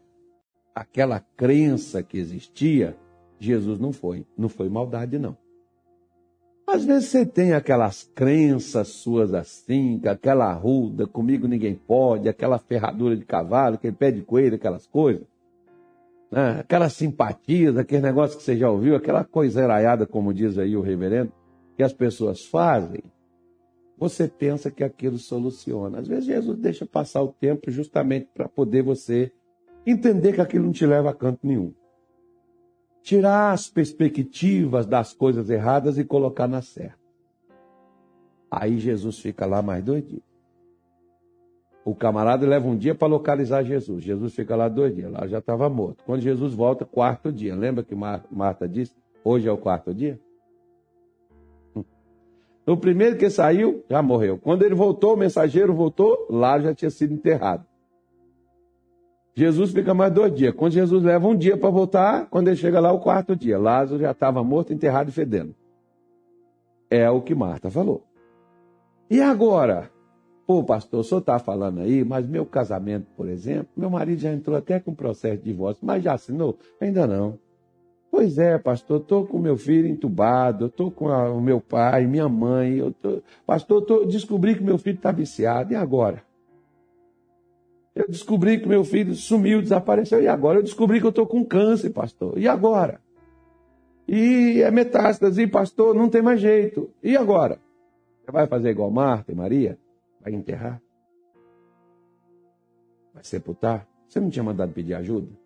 aquela 0.76 1.20
crença 1.20 2.04
que 2.04 2.20
existia, 2.20 2.96
Jesus 3.40 3.80
não 3.80 3.92
foi. 3.92 4.26
Não 4.38 4.48
foi 4.48 4.70
maldade, 4.70 5.18
não. 5.18 5.36
Às 6.68 6.86
vezes 6.86 7.10
você 7.10 7.26
tem 7.26 7.54
aquelas 7.54 8.04
crenças 8.16 8.90
suas 8.90 9.34
assim, 9.34 10.00
aquela 10.06 10.54
ruda, 10.54 11.08
comigo 11.08 11.48
ninguém 11.48 11.76
pode, 11.76 12.30
aquela 12.30 12.60
ferradura 12.60 13.18
de 13.18 13.26
cavalo, 13.26 13.76
aquele 13.76 13.96
pé 13.96 14.12
de 14.12 14.22
coelho, 14.22 14.56
aquelas 14.56 14.86
coisas 14.86 15.26
né? 16.32 16.60
aquelas 16.62 16.94
simpatias, 16.94 17.76
aquele 17.78 18.02
negócio 18.02 18.38
que 18.38 18.44
você 18.44 18.56
já 18.56 18.70
ouviu, 18.70 18.96
aquela 18.96 19.24
coisa 19.24 19.62
eraiada, 19.62 20.08
como 20.08 20.34
diz 20.34 20.58
aí 20.58 20.78
o 20.78 20.82
reverendo, 20.82 21.34
que 21.76 21.84
as 21.84 21.92
pessoas 21.92 22.46
fazem, 22.46 23.04
você 24.02 24.28
pensa 24.28 24.72
que 24.72 24.84
aquilo 24.84 25.20
soluciona. 25.20 26.00
Às 26.00 26.08
vezes 26.08 26.26
Jesus 26.26 26.58
deixa 26.58 26.88
passar 26.88 27.22
o 27.22 27.28
tempo 27.28 27.70
justamente 27.70 28.28
para 28.34 28.50
poder 28.50 28.82
você 28.82 29.32
entender 29.86 30.34
que 30.34 30.42
aquilo 30.42 30.66
não 30.66 30.72
te 30.72 30.88
leva 30.88 31.12
a 31.12 31.14
canto 31.14 31.46
nenhum. 31.46 31.72
Tirar 33.04 33.52
as 33.52 33.70
perspectivas 33.70 34.88
das 34.88 35.14
coisas 35.14 35.52
erradas 35.52 36.00
e 36.00 36.04
colocar 36.04 36.48
na 36.48 36.64
certa. 36.64 36.98
Aí 38.50 38.80
Jesus 38.80 39.20
fica 39.20 39.46
lá 39.46 39.62
mais 39.62 39.84
dois 39.84 40.04
dias. 40.04 40.24
O 41.86 41.94
camarada 41.94 42.48
leva 42.48 42.68
um 42.68 42.76
dia 42.76 42.96
para 42.96 43.08
localizar 43.08 43.64
Jesus. 43.64 44.04
Jesus 44.04 44.34
fica 44.34 44.56
lá 44.56 44.68
dois 44.68 44.96
dias, 44.96 45.12
lá 45.12 45.28
já 45.28 45.38
estava 45.38 45.70
morto. 45.70 46.04
Quando 46.06 46.22
Jesus 46.22 46.56
volta, 46.56 46.86
quarto 46.86 47.32
dia. 47.32 47.56
Lembra 47.56 47.84
que 47.84 47.94
Marta 47.94 48.68
disse? 48.68 48.96
Hoje 49.24 49.48
é 49.48 49.52
o 49.52 49.60
quarto 49.60 49.94
dia? 49.94 50.20
No 52.66 52.78
primeiro 52.78 53.18
que 53.18 53.30
saiu, 53.30 53.84
já 53.90 54.02
morreu. 54.02 54.38
Quando 54.38 54.64
ele 54.64 54.76
voltou, 54.76 55.14
o 55.16 55.18
mensageiro 55.18 55.74
voltou, 55.74 56.28
lá 56.30 56.60
já 56.60 56.74
tinha 56.74 56.92
sido 56.92 57.14
enterrado. 57.14 57.66
Jesus 59.34 59.72
fica 59.72 59.94
mais 59.94 60.14
dois 60.14 60.34
dias. 60.34 60.54
Quando 60.54 60.74
Jesus 60.74 61.04
leva 61.04 61.28
um 61.28 61.36
dia 61.36 61.58
para 61.58 61.70
voltar, 61.70 62.28
quando 62.30 62.50
ele 62.50 62.58
chega 62.58 62.80
lá, 62.80 62.92
o 62.92 63.00
quarto 63.00 63.36
dia. 63.36 63.58
Lázaro 63.58 64.00
já 64.00 64.12
estava 64.12 64.44
morto, 64.44 64.74
enterrado 64.74 65.10
e 65.10 65.14
fedendo. 65.14 65.56
É 66.90 67.10
o 67.10 67.22
que 67.22 67.34
Marta 67.34 67.72
falou. 67.72 68.04
E 69.10 69.22
agora? 69.22 69.90
Pô, 70.46 70.64
pastor, 70.64 71.00
o 71.00 71.04
senhor 71.04 71.22
está 71.22 71.40
falando 71.40 71.80
aí, 71.80 72.04
mas 72.04 72.28
meu 72.28 72.46
casamento, 72.46 73.08
por 73.16 73.30
exemplo, 73.30 73.70
meu 73.76 73.90
marido 73.90 74.20
já 74.20 74.34
entrou 74.34 74.58
até 74.58 74.80
com 74.80 74.94
processo 74.94 75.38
de 75.38 75.46
divórcio, 75.46 75.86
mas 75.86 76.04
já 76.04 76.14
assinou? 76.14 76.58
Ainda 76.80 77.08
não. 77.08 77.40
Pois 78.12 78.38
é, 78.38 78.58
pastor, 78.58 79.00
estou 79.00 79.26
com 79.26 79.40
meu 79.40 79.56
filho 79.56 79.88
entubado, 79.88 80.66
estou 80.66 80.92
com 80.92 81.08
a, 81.08 81.32
o 81.32 81.40
meu 81.40 81.62
pai, 81.62 82.06
minha 82.06 82.28
mãe, 82.28 82.76
eu 82.76 82.92
tô, 82.92 83.24
pastor, 83.46 83.82
tô, 83.86 84.04
descobri 84.04 84.54
que 84.54 84.62
meu 84.62 84.78
filho 84.78 84.98
está 84.98 85.14
viciado, 85.14 85.72
e 85.72 85.78
agora? 85.78 86.22
Eu 87.96 88.06
descobri 88.10 88.60
que 88.60 88.68
meu 88.68 88.84
filho 88.84 89.16
sumiu, 89.16 89.62
desapareceu, 89.62 90.22
e 90.22 90.28
agora? 90.28 90.60
Eu 90.60 90.64
descobri 90.64 91.00
que 91.00 91.06
eu 91.06 91.10
estou 91.10 91.26
com 91.26 91.46
câncer, 91.46 91.92
pastor, 91.92 92.38
e 92.38 92.50
agora? 92.50 93.00
E 94.06 94.62
é 94.62 94.70
metástase, 94.70 95.48
pastor, 95.48 95.96
não 95.96 96.10
tem 96.10 96.22
mais 96.22 96.42
jeito, 96.42 96.90
e 97.02 97.16
agora? 97.16 97.60
Você 98.26 98.32
vai 98.32 98.46
fazer 98.46 98.72
igual 98.72 98.92
Marta 98.92 99.32
e 99.32 99.36
Maria? 99.36 99.80
Vai 100.20 100.34
enterrar? 100.34 100.82
Vai 103.14 103.24
sepultar? 103.24 103.88
Você 104.10 104.20
não 104.20 104.30
tinha 104.30 104.44
mandado 104.44 104.74
pedir 104.74 104.96
ajuda? 104.96 105.41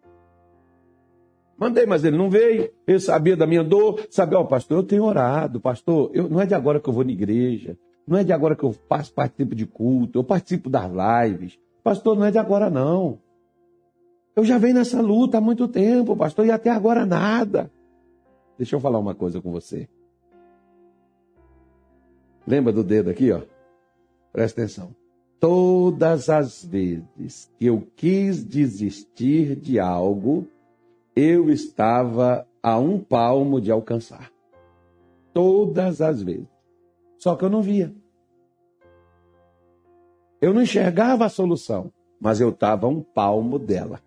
Mandei, 1.58 1.86
mas 1.86 2.04
ele 2.04 2.18
não 2.18 2.30
veio. 2.30 2.70
Ele 2.86 3.00
sabia 3.00 3.36
da 3.36 3.48
minha 3.48 3.64
dor. 3.64 4.06
Sabia, 4.10 4.38
ó, 4.38 4.42
oh, 4.42 4.46
pastor, 4.46 4.80
eu 4.80 4.84
tenho 4.84 5.04
orado, 5.04 5.60
pastor. 5.60 6.12
Eu, 6.14 6.30
não 6.30 6.42
é 6.42 6.46
de 6.46 6.54
agora 6.54 6.80
que 6.80 6.90
eu 6.90 6.94
vou 6.94 7.04
na 7.04 7.12
igreja. 7.12 7.78
Não 8.08 8.18
é 8.18 8.24
de 8.24 8.34
agora 8.34 8.56
que 8.56 8.64
eu 8.64 8.74
faço, 8.88 9.14
participo 9.14 9.56
de 9.56 9.66
culto. 9.66 10.20
Eu 10.20 10.24
participo 10.24 10.70
das 10.70 10.92
lives. 10.92 11.58
Pastor, 11.84 12.18
não 12.18 12.26
é 12.26 12.32
de 12.32 12.38
agora, 12.38 12.70
não. 12.70 13.20
Eu 14.36 14.44
já 14.44 14.58
venho 14.58 14.76
nessa 14.76 15.02
luta 15.02 15.38
há 15.38 15.42
muito 15.42 15.68
tempo, 15.68 16.16
pastor, 16.16 16.46
e 16.46 16.52
até 16.52 16.70
agora 16.70 17.06
nada. 17.06 17.72
Deixa 18.58 18.76
eu 18.76 18.80
falar 18.80 19.00
uma 19.00 19.16
coisa 19.16 19.42
com 19.42 19.52
você. 19.52 19.88
Lembra 22.46 22.74
do 22.74 22.84
dedo 22.84 23.10
aqui, 23.10 23.32
ó? 23.32 23.42
Presta 24.34 24.62
atenção. 24.62 24.96
Todas 25.40 26.30
as 26.30 26.66
vezes 26.66 27.52
que 27.58 27.66
eu 27.66 27.88
quis 27.96 28.44
desistir 28.44 29.56
de 29.56 29.80
algo, 29.80 30.48
eu 31.16 31.50
estava 31.50 32.48
a 32.62 32.78
um 32.78 33.00
palmo 33.00 33.62
de 33.62 33.72
alcançar. 33.72 34.32
Todas 35.34 36.02
as 36.02 36.22
vezes. 36.22 36.48
Só 37.18 37.36
que 37.36 37.46
eu 37.46 37.50
não 37.50 37.62
via. 37.62 37.94
Eu 40.42 40.54
não 40.54 40.62
enxergava 40.62 41.26
a 41.26 41.30
solução, 41.30 41.92
mas 42.20 42.42
eu 42.42 42.50
estava 42.50 42.86
a 42.86 42.90
um 42.90 43.02
palmo 43.02 43.58
dela. 43.58 44.02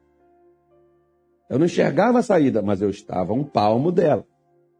Eu 1.48 1.58
não 1.58 1.66
enxergava 1.66 2.18
a 2.18 2.22
saída, 2.22 2.60
mas 2.60 2.82
eu 2.82 2.90
estava 2.90 3.32
a 3.32 3.34
um 3.34 3.44
palmo 3.44 3.90
dela. 3.90 4.24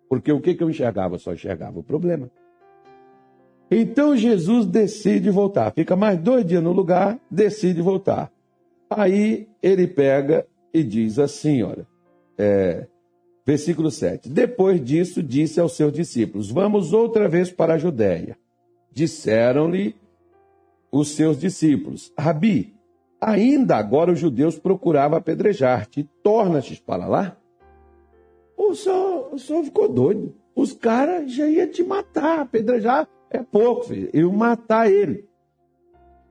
Porque 0.08 0.30
o 0.30 0.40
que, 0.40 0.54
que 0.54 0.62
eu 0.62 0.70
enxergava? 0.70 1.14
Eu 1.14 1.18
só 1.18 1.32
enxergava 1.32 1.78
o 1.78 1.82
problema. 1.82 2.30
Então 3.70 4.16
Jesus 4.16 4.66
decide 4.66 5.30
voltar. 5.30 5.72
Fica 5.72 5.96
mais 5.96 6.18
dois 6.18 6.44
dias 6.44 6.62
no 6.62 6.72
lugar, 6.72 7.18
decide 7.30 7.82
voltar. 7.82 8.30
Aí 8.88 9.48
ele 9.62 9.86
pega 9.86 10.46
e 10.72 10.82
diz 10.82 11.18
assim: 11.18 11.62
olha, 11.62 11.86
é, 12.38 12.86
versículo 13.44 13.90
7. 13.90 14.28
Depois 14.28 14.82
disso, 14.84 15.22
disse 15.22 15.58
aos 15.60 15.72
seus 15.72 15.92
discípulos: 15.92 16.50
Vamos 16.50 16.92
outra 16.92 17.28
vez 17.28 17.50
para 17.50 17.74
a 17.74 17.78
Judéia. 17.78 18.38
Disseram-lhe 18.92 19.96
os 20.90 21.08
seus 21.08 21.38
discípulos: 21.38 22.12
Rabi, 22.18 22.74
ainda 23.20 23.76
agora 23.76 24.12
os 24.12 24.18
judeus 24.18 24.58
procuravam 24.58 25.18
apedrejar-te. 25.18 26.08
Torna-te 26.22 26.80
para 26.80 27.06
lá? 27.06 27.36
O 28.56 28.74
senhor, 28.74 29.34
o 29.34 29.38
senhor 29.38 29.64
ficou 29.64 29.88
doido. 29.88 30.34
Os 30.54 30.72
caras 30.72 31.32
já 31.32 31.46
iam 31.46 31.70
te 31.70 31.82
matar, 31.84 32.40
apedrejar 32.40 33.08
é 33.30 33.42
pouco, 33.42 33.84
filho. 33.84 34.10
Eu 34.12 34.32
matar 34.32 34.90
ele. 34.90 35.28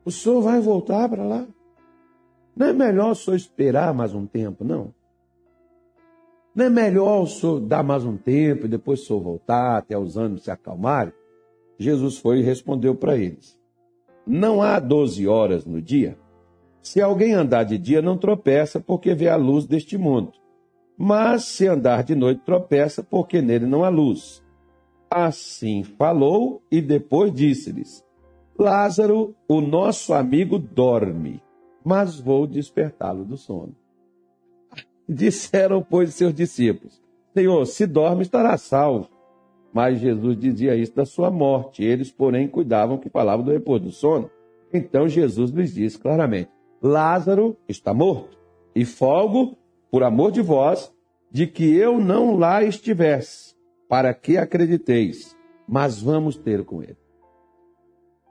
O 0.04 0.12
senhor 0.12 0.42
vai 0.42 0.60
voltar 0.60 1.08
para 1.10 1.24
lá? 1.24 1.48
Não 2.56 2.68
é 2.68 2.74
melhor 2.74 3.12
o 3.12 3.16
senhor 3.16 3.38
esperar 3.38 3.94
mais 3.94 4.14
um 4.14 4.26
tempo, 4.26 4.64
não? 4.64 4.94
Não 6.58 6.66
é 6.66 6.70
melhor 6.72 7.22
o 7.22 7.28
senhor 7.28 7.60
dar 7.60 7.84
mais 7.84 8.04
um 8.04 8.18
tempo 8.18 8.66
e 8.66 8.68
depois 8.68 9.02
o 9.02 9.06
senhor 9.06 9.22
voltar 9.22 9.78
até 9.78 9.96
os 9.96 10.18
anos 10.18 10.44
se 10.44 10.50
acalmarem? 10.50 11.14
Jesus 11.78 12.18
foi 12.18 12.40
e 12.40 12.42
respondeu 12.42 12.96
para 12.96 13.16
eles: 13.16 13.60
Não 14.26 14.60
há 14.60 14.80
doze 14.80 15.28
horas 15.28 15.68
no 15.68 15.80
dia? 15.80 16.18
Se 16.82 17.00
alguém 17.00 17.34
andar 17.34 17.64
de 17.64 17.78
dia, 17.78 18.02
não 18.02 18.18
tropeça, 18.18 18.80
porque 18.80 19.14
vê 19.14 19.30
a 19.30 19.36
luz 19.36 19.68
deste 19.68 20.00
mundo. 20.00 20.32
Mas 20.98 21.44
se 21.44 21.68
andar 21.68 22.04
de 22.04 22.16
noite, 22.16 22.42
tropeça, 22.44 23.04
porque 23.04 23.40
nele 23.40 23.68
não 23.68 23.84
há 23.84 23.90
luz. 23.90 24.44
Assim 25.12 25.84
falou 25.84 26.64
e 26.72 26.82
depois 26.82 27.32
disse-lhes: 27.32 28.04
Lázaro, 28.58 29.36
o 29.48 29.62
nosso 29.62 30.12
amigo, 30.12 30.58
dorme, 30.58 31.40
mas 31.86 32.20
vou 32.20 32.48
despertá-lo 32.48 33.24
do 33.24 33.38
sono. 33.38 33.76
Disseram, 35.16 35.82
pois, 35.82 36.14
seus 36.14 36.34
discípulos: 36.34 37.02
Senhor, 37.34 37.66
se 37.66 37.86
dorme, 37.86 38.24
estará 38.24 38.58
salvo. 38.58 39.10
Mas 39.74 40.00
Jesus 40.00 40.38
dizia 40.40 40.76
isso 40.76 40.96
da 40.96 41.06
sua 41.06 41.30
morte. 41.30 41.84
Eles, 41.84 42.10
porém, 42.12 42.48
cuidavam 42.48 42.98
que 42.98 43.10
falavam 43.10 43.46
do 43.46 43.52
repouso 43.52 43.84
do 43.86 43.92
sono. 43.92 44.30
Então 44.74 45.08
Jesus 45.08 45.52
lhes 45.52 45.74
disse 45.74 45.98
claramente: 45.98 46.50
Lázaro 46.82 47.58
está 47.68 47.94
morto, 47.94 48.38
e 48.76 48.86
folgo, 48.86 49.58
por 49.90 50.04
amor 50.04 50.32
de 50.32 50.42
vós, 50.42 50.92
de 51.32 51.48
que 51.48 51.76
eu 51.76 52.00
não 52.00 52.36
lá 52.36 52.64
estivesse, 52.64 53.56
para 53.88 54.14
que 54.14 54.38
acrediteis, 54.38 55.36
mas 55.68 56.02
vamos 56.02 56.38
ter 56.38 56.64
com 56.64 56.82
ele. 56.82 56.98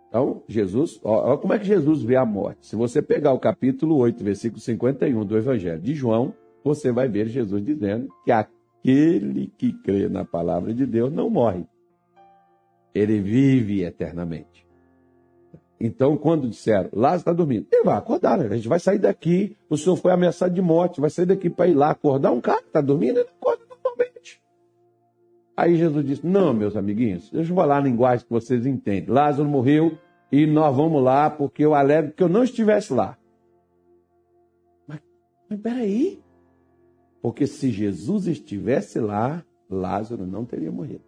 Então, 0.08 0.42
Jesus, 0.48 1.00
olha 1.02 1.36
como 1.36 1.52
é 1.52 1.58
que 1.58 1.66
Jesus 1.66 2.02
vê 2.02 2.16
a 2.16 2.24
morte. 2.24 2.66
Se 2.66 2.76
você 2.76 3.02
pegar 3.02 3.32
o 3.32 3.38
capítulo 3.38 3.96
8, 3.96 4.22
versículo 4.22 4.60
51 4.60 5.24
do 5.24 5.36
Evangelho 5.36 5.80
de 5.80 5.94
João, 5.94 6.32
você 6.66 6.90
vai 6.90 7.08
ver 7.08 7.28
Jesus 7.28 7.64
dizendo 7.64 8.08
que 8.24 8.32
aquele 8.32 9.46
que 9.56 9.72
crê 9.72 10.08
na 10.08 10.24
palavra 10.24 10.74
de 10.74 10.84
Deus 10.84 11.12
não 11.12 11.30
morre. 11.30 11.64
Ele 12.92 13.20
vive 13.20 13.84
eternamente. 13.84 14.66
Então, 15.78 16.16
quando 16.16 16.48
disseram, 16.48 16.88
Lázaro 16.92 17.20
está 17.20 17.32
dormindo, 17.32 17.66
ele 17.70 17.84
vai 17.84 17.96
acordar, 17.96 18.40
a 18.40 18.56
gente 18.56 18.66
vai 18.66 18.80
sair 18.80 18.98
daqui, 18.98 19.56
o 19.68 19.76
senhor 19.76 19.94
foi 19.96 20.10
ameaçado 20.10 20.52
de 20.54 20.62
morte, 20.62 21.00
vai 21.00 21.10
sair 21.10 21.26
daqui 21.26 21.50
para 21.50 21.68
ir 21.68 21.74
lá 21.74 21.90
acordar 21.90 22.32
um 22.32 22.40
cara 22.40 22.62
que 22.62 22.68
está 22.68 22.80
dormindo, 22.80 23.20
ele 23.20 23.28
acorda 23.28 23.62
normalmente. 23.68 24.42
Aí 25.54 25.76
Jesus 25.76 26.04
disse, 26.04 26.26
não, 26.26 26.54
meus 26.54 26.76
amiguinhos, 26.76 27.30
deixa 27.30 27.52
eu 27.52 27.56
falar 27.56 27.76
a 27.76 27.80
linguagem 27.80 28.24
que 28.24 28.32
vocês 28.32 28.64
entendem. 28.64 29.14
Lázaro 29.14 29.48
morreu 29.48 29.98
e 30.32 30.46
nós 30.46 30.74
vamos 30.74 31.02
lá 31.02 31.28
porque 31.28 31.64
eu 31.64 31.74
alegro 31.74 32.12
que 32.12 32.22
eu 32.22 32.28
não 32.28 32.42
estivesse 32.42 32.92
lá. 32.92 33.18
Mas, 34.88 35.00
mas 35.48 35.60
peraí, 35.60 36.18
porque 37.26 37.44
se 37.44 37.72
Jesus 37.72 38.28
estivesse 38.28 39.00
lá, 39.00 39.44
Lázaro 39.68 40.24
não 40.24 40.44
teria 40.44 40.70
morrido. 40.70 41.02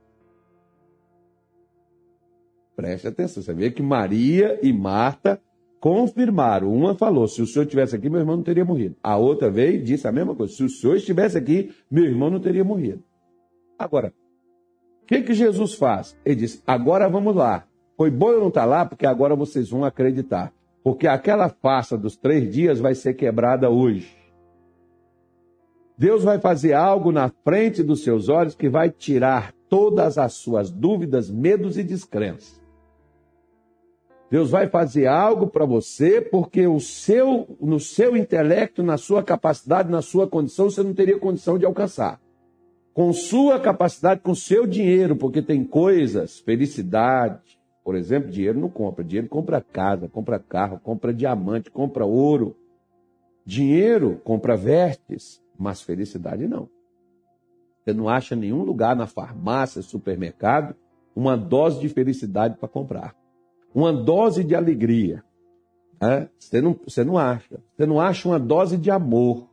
Preste 2.74 3.06
atenção, 3.06 3.40
você 3.40 3.54
vê 3.54 3.70
que 3.70 3.84
Maria 3.84 4.58
e 4.60 4.72
Marta 4.72 5.40
confirmaram. 5.78 6.74
Uma 6.74 6.96
falou: 6.96 7.28
se 7.28 7.40
o 7.40 7.46
senhor 7.46 7.66
estivesse 7.66 7.94
aqui, 7.94 8.10
meu 8.10 8.18
irmão 8.18 8.34
não 8.34 8.42
teria 8.42 8.64
morrido. 8.64 8.96
A 9.00 9.16
outra 9.16 9.48
veio 9.48 9.76
e 9.76 9.82
disse 9.84 10.08
a 10.08 10.12
mesma 10.12 10.34
coisa: 10.34 10.52
se 10.52 10.64
o 10.64 10.68
senhor 10.68 10.96
estivesse 10.96 11.38
aqui, 11.38 11.72
meu 11.88 12.04
irmão 12.04 12.30
não 12.30 12.40
teria 12.40 12.64
morrido. 12.64 13.04
Agora, 13.78 14.12
o 15.04 15.06
que, 15.06 15.22
que 15.22 15.34
Jesus 15.34 15.74
faz? 15.74 16.18
Ele 16.24 16.34
diz: 16.34 16.60
agora 16.66 17.08
vamos 17.08 17.36
lá. 17.36 17.64
Foi 17.96 18.10
bom 18.10 18.32
eu 18.32 18.40
não 18.40 18.48
estar 18.48 18.64
lá, 18.64 18.84
porque 18.84 19.06
agora 19.06 19.36
vocês 19.36 19.70
vão 19.70 19.84
acreditar. 19.84 20.52
Porque 20.82 21.06
aquela 21.06 21.48
farsa 21.48 21.96
dos 21.96 22.16
três 22.16 22.52
dias 22.52 22.80
vai 22.80 22.96
ser 22.96 23.14
quebrada 23.14 23.70
hoje. 23.70 24.17
Deus 25.98 26.22
vai 26.22 26.38
fazer 26.38 26.74
algo 26.74 27.10
na 27.10 27.28
frente 27.28 27.82
dos 27.82 28.04
seus 28.04 28.28
olhos 28.28 28.54
que 28.54 28.68
vai 28.68 28.88
tirar 28.88 29.52
todas 29.68 30.16
as 30.16 30.34
suas 30.34 30.70
dúvidas, 30.70 31.28
medos 31.28 31.76
e 31.76 31.82
descrenças. 31.82 32.62
Deus 34.30 34.50
vai 34.50 34.68
fazer 34.68 35.06
algo 35.06 35.48
para 35.48 35.64
você 35.64 36.20
porque 36.20 36.66
o 36.68 36.78
seu, 36.78 37.56
no 37.60 37.80
seu 37.80 38.16
intelecto, 38.16 38.82
na 38.82 38.96
sua 38.96 39.24
capacidade, 39.24 39.90
na 39.90 40.00
sua 40.00 40.28
condição, 40.28 40.70
você 40.70 40.82
não 40.84 40.94
teria 40.94 41.18
condição 41.18 41.58
de 41.58 41.66
alcançar. 41.66 42.20
Com 42.94 43.12
sua 43.12 43.58
capacidade, 43.58 44.20
com 44.20 44.34
seu 44.34 44.66
dinheiro, 44.66 45.16
porque 45.16 45.42
tem 45.42 45.64
coisas, 45.64 46.38
felicidade, 46.38 47.58
por 47.82 47.96
exemplo, 47.96 48.30
dinheiro 48.30 48.60
não 48.60 48.68
compra. 48.68 49.02
Dinheiro 49.02 49.28
compra 49.28 49.60
casa, 49.60 50.08
compra 50.08 50.38
carro, 50.38 50.78
compra 50.78 51.12
diamante, 51.12 51.70
compra 51.70 52.04
ouro. 52.04 52.54
Dinheiro 53.46 54.20
compra 54.22 54.56
vestes. 54.56 55.40
Mas 55.58 55.82
felicidade 55.82 56.46
não. 56.46 56.68
Você 57.82 57.92
não 57.92 58.08
acha 58.08 58.36
nenhum 58.36 58.62
lugar 58.62 58.94
na 58.94 59.06
farmácia, 59.06 59.82
supermercado, 59.82 60.76
uma 61.16 61.36
dose 61.36 61.80
de 61.80 61.88
felicidade 61.88 62.56
para 62.58 62.68
comprar. 62.68 63.16
Uma 63.74 63.92
dose 63.92 64.44
de 64.44 64.54
alegria. 64.54 65.24
É? 66.00 66.28
Você, 66.38 66.60
não, 66.60 66.78
você 66.86 67.02
não 67.02 67.18
acha. 67.18 67.60
Você 67.76 67.86
não 67.86 68.00
acha 68.00 68.28
uma 68.28 68.38
dose 68.38 68.76
de 68.76 68.90
amor. 68.90 69.48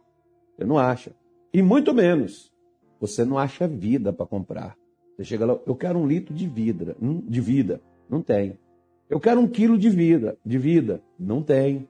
Você 0.55 0.63
não 0.63 0.77
acha. 0.77 1.15
E 1.53 1.61
muito 1.61 1.93
menos, 1.93 2.51
você 2.99 3.25
não 3.25 3.37
acha 3.37 3.67
vida 3.67 4.13
para 4.13 4.25
comprar. 4.25 4.77
Você 5.15 5.23
chega 5.23 5.45
lá, 5.45 5.57
eu 5.65 5.75
quero 5.75 5.97
um 5.97 6.05
litro 6.05 6.33
de 6.33 6.47
vida, 6.47 6.95
hum, 7.01 7.21
de 7.25 7.39
vida. 7.39 7.81
Não 8.09 8.21
tem. 8.21 8.59
Eu 9.09 9.19
quero 9.19 9.39
um 9.39 9.47
quilo 9.47 9.77
de 9.77 9.89
vida, 9.89 10.37
de 10.45 10.57
vida. 10.57 11.01
Não 11.17 11.41
tem. 11.41 11.87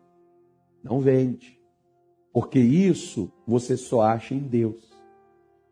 Não 0.83 0.99
vende. 0.99 1.59
Porque 2.35 2.59
isso 2.59 3.31
você 3.47 3.77
só 3.77 4.01
acha 4.01 4.33
em 4.33 4.39
Deus. 4.39 4.93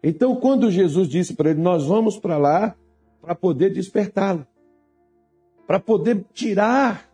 Então, 0.01 0.33
quando 0.37 0.71
Jesus 0.71 1.09
disse 1.09 1.33
para 1.33 1.49
ele: 1.49 1.61
Nós 1.61 1.85
vamos 1.85 2.17
para 2.17 2.37
lá 2.37 2.73
para 3.21 3.35
poder 3.35 3.73
despertá-lo, 3.73 4.47
para 5.67 5.81
poder 5.81 6.25
tirar 6.31 7.11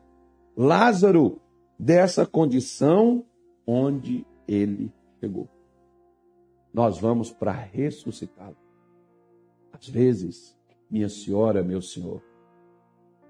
Lázaro 0.56 1.42
dessa 1.80 2.28
condição 2.28 3.26
onde 3.66 4.24
ele 4.48 4.94
chegou. 5.20 5.50
Nós 6.72 7.00
vamos 7.00 7.32
para 7.32 7.52
ressuscitá-lo. 7.52 8.58
Às 9.74 9.90
vezes, 9.90 10.56
minha 10.92 11.10
senhora, 11.10 11.64
meu 11.64 11.82
senhor, 11.82 12.22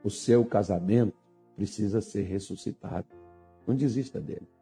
o 0.04 0.10
seu 0.10 0.44
casamento 0.44 1.16
precisa 1.56 2.02
ser 2.02 2.24
ressuscitado. 2.24 3.08
Não 3.66 3.74
desista 3.74 4.20
dele. 4.20 4.59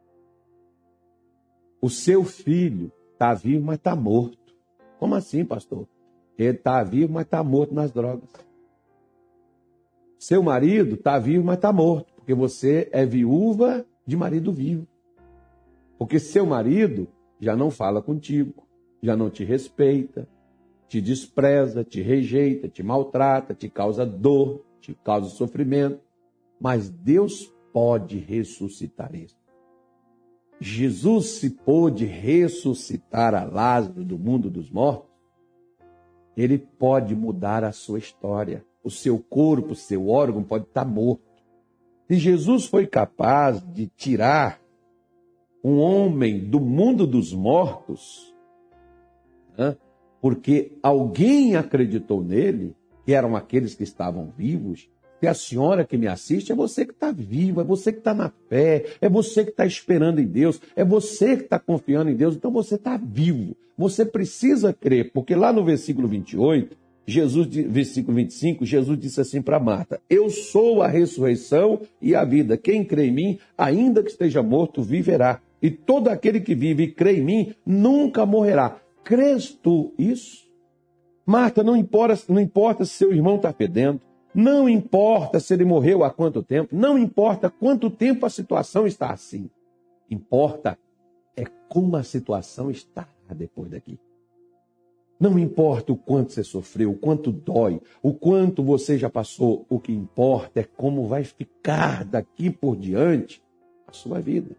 O 1.82 1.90
seu 1.90 2.24
filho 2.24 2.92
está 3.14 3.34
vivo, 3.34 3.66
mas 3.66 3.78
está 3.78 3.96
morto. 3.96 4.56
Como 5.00 5.16
assim, 5.16 5.46
pastor? 5.46 5.88
Ele 6.38 6.58
está 6.58 6.84
vivo, 6.84 7.14
mas 7.14 7.26
está 7.26 7.44
morto 7.44 7.74
nas 7.74 7.92
drogas. 7.92 8.30
Seu 10.20 10.42
marido 10.42 10.96
está 10.96 11.20
vivo, 11.20 11.44
mas 11.44 11.58
está 11.58 11.72
morto, 11.72 12.14
porque 12.16 12.34
você 12.34 12.90
é 12.92 13.06
viúva 13.06 13.86
de 14.06 14.18
marido 14.18 14.52
vivo. 14.52 14.88
Porque 15.98 16.20
seu 16.20 16.46
marido 16.46 17.08
já 17.40 17.56
não 17.56 17.70
fala 17.70 18.02
contigo, 18.02 18.68
já 19.02 19.16
não 19.16 19.30
te 19.30 19.44
respeita, 19.44 20.28
te 20.88 21.02
despreza, 21.02 21.84
te 21.84 22.02
rejeita, 22.02 22.68
te 22.68 22.82
maltrata, 22.82 23.54
te 23.54 23.70
causa 23.70 24.06
dor, 24.06 24.64
te 24.80 24.94
causa 25.04 25.30
sofrimento. 25.30 26.02
Mas 26.60 26.90
Deus 26.90 27.54
pode 27.72 28.18
ressuscitar 28.18 29.14
isso. 29.14 29.37
Jesus 30.60 31.40
se 31.40 31.52
pôde 31.52 32.06
ressuscitar 32.06 33.36
a 33.36 33.44
Lázaro 33.44 34.04
do 34.04 34.18
mundo 34.18 34.50
dos 34.50 34.70
mortos, 34.72 35.08
ele 36.36 36.58
pode 36.58 37.16
mudar 37.16 37.64
a 37.64 37.72
sua 37.72 38.00
história. 38.00 38.64
O 38.84 38.90
seu 38.90 39.20
corpo, 39.20 39.72
o 39.72 39.76
seu 39.76 40.10
órgão 40.10 40.44
pode 40.44 40.66
estar 40.66 40.86
morto. 40.86 41.24
Se 42.08 42.16
Jesus 42.16 42.66
foi 42.66 42.88
capaz 42.88 43.62
de 43.62 43.88
tirar 43.88 44.62
um 45.64 45.80
homem 45.80 46.40
do 46.40 46.60
mundo 46.60 47.06
dos 47.06 47.34
mortos, 47.34 48.34
né, 49.58 49.76
porque 50.22 50.78
alguém 50.82 51.56
acreditou 51.56 52.24
nele, 52.24 52.76
que 53.06 53.14
eram 53.14 53.36
aqueles 53.36 53.76
que 53.76 53.84
estavam 53.84 54.32
vivos, 54.38 54.90
que 55.20 55.28
a 55.28 55.34
senhora 55.34 55.86
que 55.86 55.98
me 55.98 56.08
assiste 56.08 56.52
é 56.52 56.56
você 56.56 56.86
que 56.86 56.92
está 56.92 57.12
vivo, 57.12 57.62
é 57.62 57.64
você 57.64 57.92
que 57.92 58.00
está 58.00 58.14
na 58.14 58.32
fé, 58.50 58.86
é 59.02 59.10
você 59.10 59.44
que 59.44 59.52
está 59.52 59.66
esperando 59.66 60.20
em 60.20 60.28
Deus, 60.28 60.62
é 60.76 60.84
você 60.84 61.38
que 61.38 61.44
está 61.44 61.60
confiando 61.60 62.10
em 62.10 62.16
Deus, 62.16 62.36
então 62.36 62.52
você 62.52 62.76
está 62.76 62.98
vivo. 62.98 63.56
Você 63.78 64.06
precisa 64.06 64.74
crer, 64.74 65.12
porque 65.12 65.36
lá 65.36 65.54
no 65.54 65.64
versículo 65.64 66.08
28, 66.08 66.76
Jesus, 67.06 67.48
versículo 67.48 68.18
25, 68.18 68.66
Jesus 68.66 69.00
disse 69.00 69.22
assim 69.22 69.42
para 69.42 69.60
Marta: 69.60 70.02
Eu 70.10 70.30
sou 70.30 70.82
a 70.82 70.88
ressurreição 70.88 71.82
e 72.02 72.14
a 72.14 72.26
vida. 72.26 72.58
Quem 72.58 72.84
crê 72.84 73.06
em 73.06 73.14
mim, 73.14 73.40
ainda 73.58 74.04
que 74.04 74.10
esteja 74.10 74.44
morto, 74.44 74.82
viverá. 74.82 75.40
E 75.62 75.72
todo 75.72 76.10
aquele 76.10 76.42
que 76.42 76.54
vive 76.54 76.84
e 76.84 76.92
crê 76.92 77.18
em 77.18 77.24
mim 77.24 77.54
nunca 77.66 78.26
morrerá. 78.26 78.82
Crês 79.04 79.52
tu 79.52 79.94
isso? 79.98 80.46
Marta, 81.26 81.64
não 81.64 81.76
importa, 81.76 82.22
não 82.30 82.42
importa 82.42 82.84
se 82.84 82.92
seu 82.92 83.14
irmão 83.14 83.38
está 83.38 83.54
fedendo, 83.54 84.02
não 84.38 84.70
importa 84.70 85.40
se 85.40 85.52
ele 85.52 85.66
morreu 85.66 86.04
há 86.04 86.12
quanto 86.12 86.44
tempo, 86.44 86.76
não 86.76 86.96
importa 86.96 87.50
quanto 87.50 87.90
tempo 87.90 88.24
a 88.24 88.30
situação 88.30 88.86
está 88.86 89.10
assim. 89.10 89.50
Importa 90.12 90.78
é 91.36 91.44
como 91.68 91.98
a 91.98 92.04
situação 92.04 92.70
estará 92.70 93.08
depois 93.36 93.72
daqui. 93.72 94.00
Não 95.20 95.40
importa 95.40 95.92
o 95.92 95.98
quanto 95.98 96.34
você 96.34 96.44
sofreu, 96.44 96.92
o 96.92 96.96
quanto 96.96 97.32
dói, 97.32 97.82
o 98.04 98.14
quanto 98.14 98.64
você 98.64 98.96
já 98.96 99.10
passou, 99.10 99.66
o 99.68 99.80
que 99.80 99.92
importa 99.92 100.60
é 100.60 100.64
como 100.64 101.08
vai 101.08 101.24
ficar 101.24 102.06
daqui 102.06 102.52
por 102.52 102.78
diante 102.78 103.42
a 103.88 103.92
sua 103.92 104.20
vida. 104.20 104.56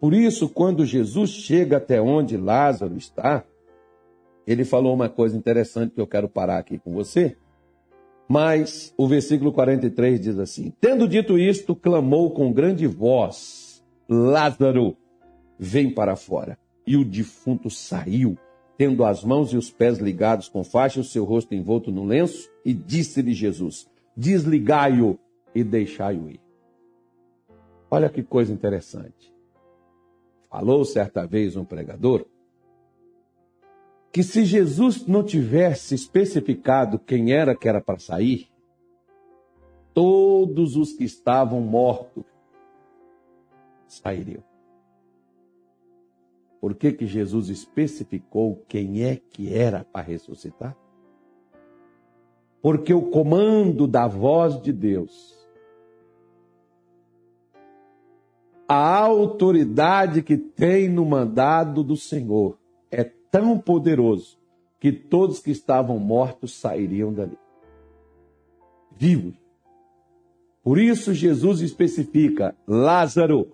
Por 0.00 0.12
isso, 0.12 0.48
quando 0.48 0.84
Jesus 0.84 1.30
chega 1.30 1.76
até 1.76 2.02
onde 2.02 2.36
Lázaro 2.36 2.96
está, 2.96 3.44
ele 4.44 4.64
falou 4.64 4.92
uma 4.92 5.08
coisa 5.08 5.36
interessante 5.36 5.94
que 5.94 6.00
eu 6.00 6.06
quero 6.06 6.28
parar 6.28 6.58
aqui 6.58 6.80
com 6.80 6.92
você. 6.92 7.36
Mas 8.28 8.92
o 8.96 9.08
versículo 9.08 9.52
43 9.52 10.20
diz 10.20 10.38
assim: 10.38 10.72
Tendo 10.80 11.08
dito 11.08 11.38
isto, 11.38 11.74
clamou 11.74 12.30
com 12.32 12.52
grande 12.52 12.86
voz: 12.86 13.82
Lázaro, 14.08 14.96
vem 15.58 15.90
para 15.90 16.14
fora. 16.14 16.58
E 16.86 16.96
o 16.96 17.04
defunto 17.04 17.70
saiu 17.70 18.36
tendo 18.78 19.04
as 19.04 19.24
mãos 19.24 19.52
e 19.52 19.56
os 19.56 19.70
pés 19.72 19.98
ligados 19.98 20.48
com 20.48 20.62
faixa, 20.62 21.00
o 21.00 21.04
seu 21.04 21.24
rosto 21.24 21.52
envolto 21.52 21.90
no 21.90 22.04
lenço, 22.04 22.48
e 22.64 22.72
disse-lhe 22.72 23.32
Jesus: 23.32 23.90
Desligai-o 24.16 25.18
e 25.52 25.64
deixai-o 25.64 26.30
ir. 26.30 26.40
Olha 27.90 28.08
que 28.08 28.22
coisa 28.22 28.52
interessante. 28.52 29.34
Falou 30.48 30.84
certa 30.84 31.26
vez 31.26 31.56
um 31.56 31.64
pregador 31.64 32.24
que 34.12 34.22
se 34.22 34.44
Jesus 34.44 35.06
não 35.06 35.22
tivesse 35.22 35.94
especificado 35.94 36.98
quem 36.98 37.32
era 37.32 37.54
que 37.54 37.68
era 37.68 37.80
para 37.80 37.98
sair, 37.98 38.48
todos 39.92 40.76
os 40.76 40.92
que 40.92 41.04
estavam 41.04 41.60
mortos 41.60 42.24
sairiam. 43.86 44.42
Por 46.60 46.74
que, 46.74 46.92
que 46.92 47.06
Jesus 47.06 47.48
especificou 47.48 48.64
quem 48.68 49.04
é 49.04 49.16
que 49.16 49.54
era 49.54 49.84
para 49.84 50.02
ressuscitar? 50.02 50.76
Porque 52.60 52.92
o 52.92 53.10
comando 53.10 53.86
da 53.86 54.08
voz 54.08 54.60
de 54.60 54.72
Deus, 54.72 55.38
a 58.66 58.98
autoridade 58.98 60.22
que 60.22 60.36
tem 60.36 60.88
no 60.88 61.04
mandado 61.04 61.84
do 61.84 61.96
Senhor 61.96 62.57
tão 63.30 63.58
poderoso 63.58 64.38
que 64.78 64.92
todos 64.92 65.40
que 65.40 65.50
estavam 65.50 65.98
mortos 65.98 66.54
sairiam 66.54 67.12
dali. 67.12 67.38
Vivos. 68.96 69.34
Por 70.62 70.78
isso 70.78 71.14
Jesus 71.14 71.60
especifica: 71.60 72.54
Lázaro, 72.66 73.52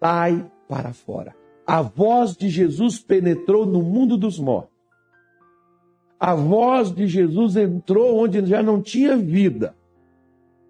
sai 0.00 0.50
para 0.68 0.92
fora 0.92 1.34
a 1.66 1.80
voz 1.80 2.36
de 2.36 2.48
Jesus 2.48 2.98
penetrou 2.98 3.64
no 3.64 3.82
mundo 3.82 4.16
dos 4.16 4.38
mortos. 4.38 4.74
A 6.20 6.34
voz 6.34 6.92
de 6.94 7.06
Jesus 7.06 7.56
entrou 7.56 8.18
onde 8.18 8.44
já 8.46 8.62
não 8.62 8.80
tinha 8.80 9.16
vida 9.16 9.74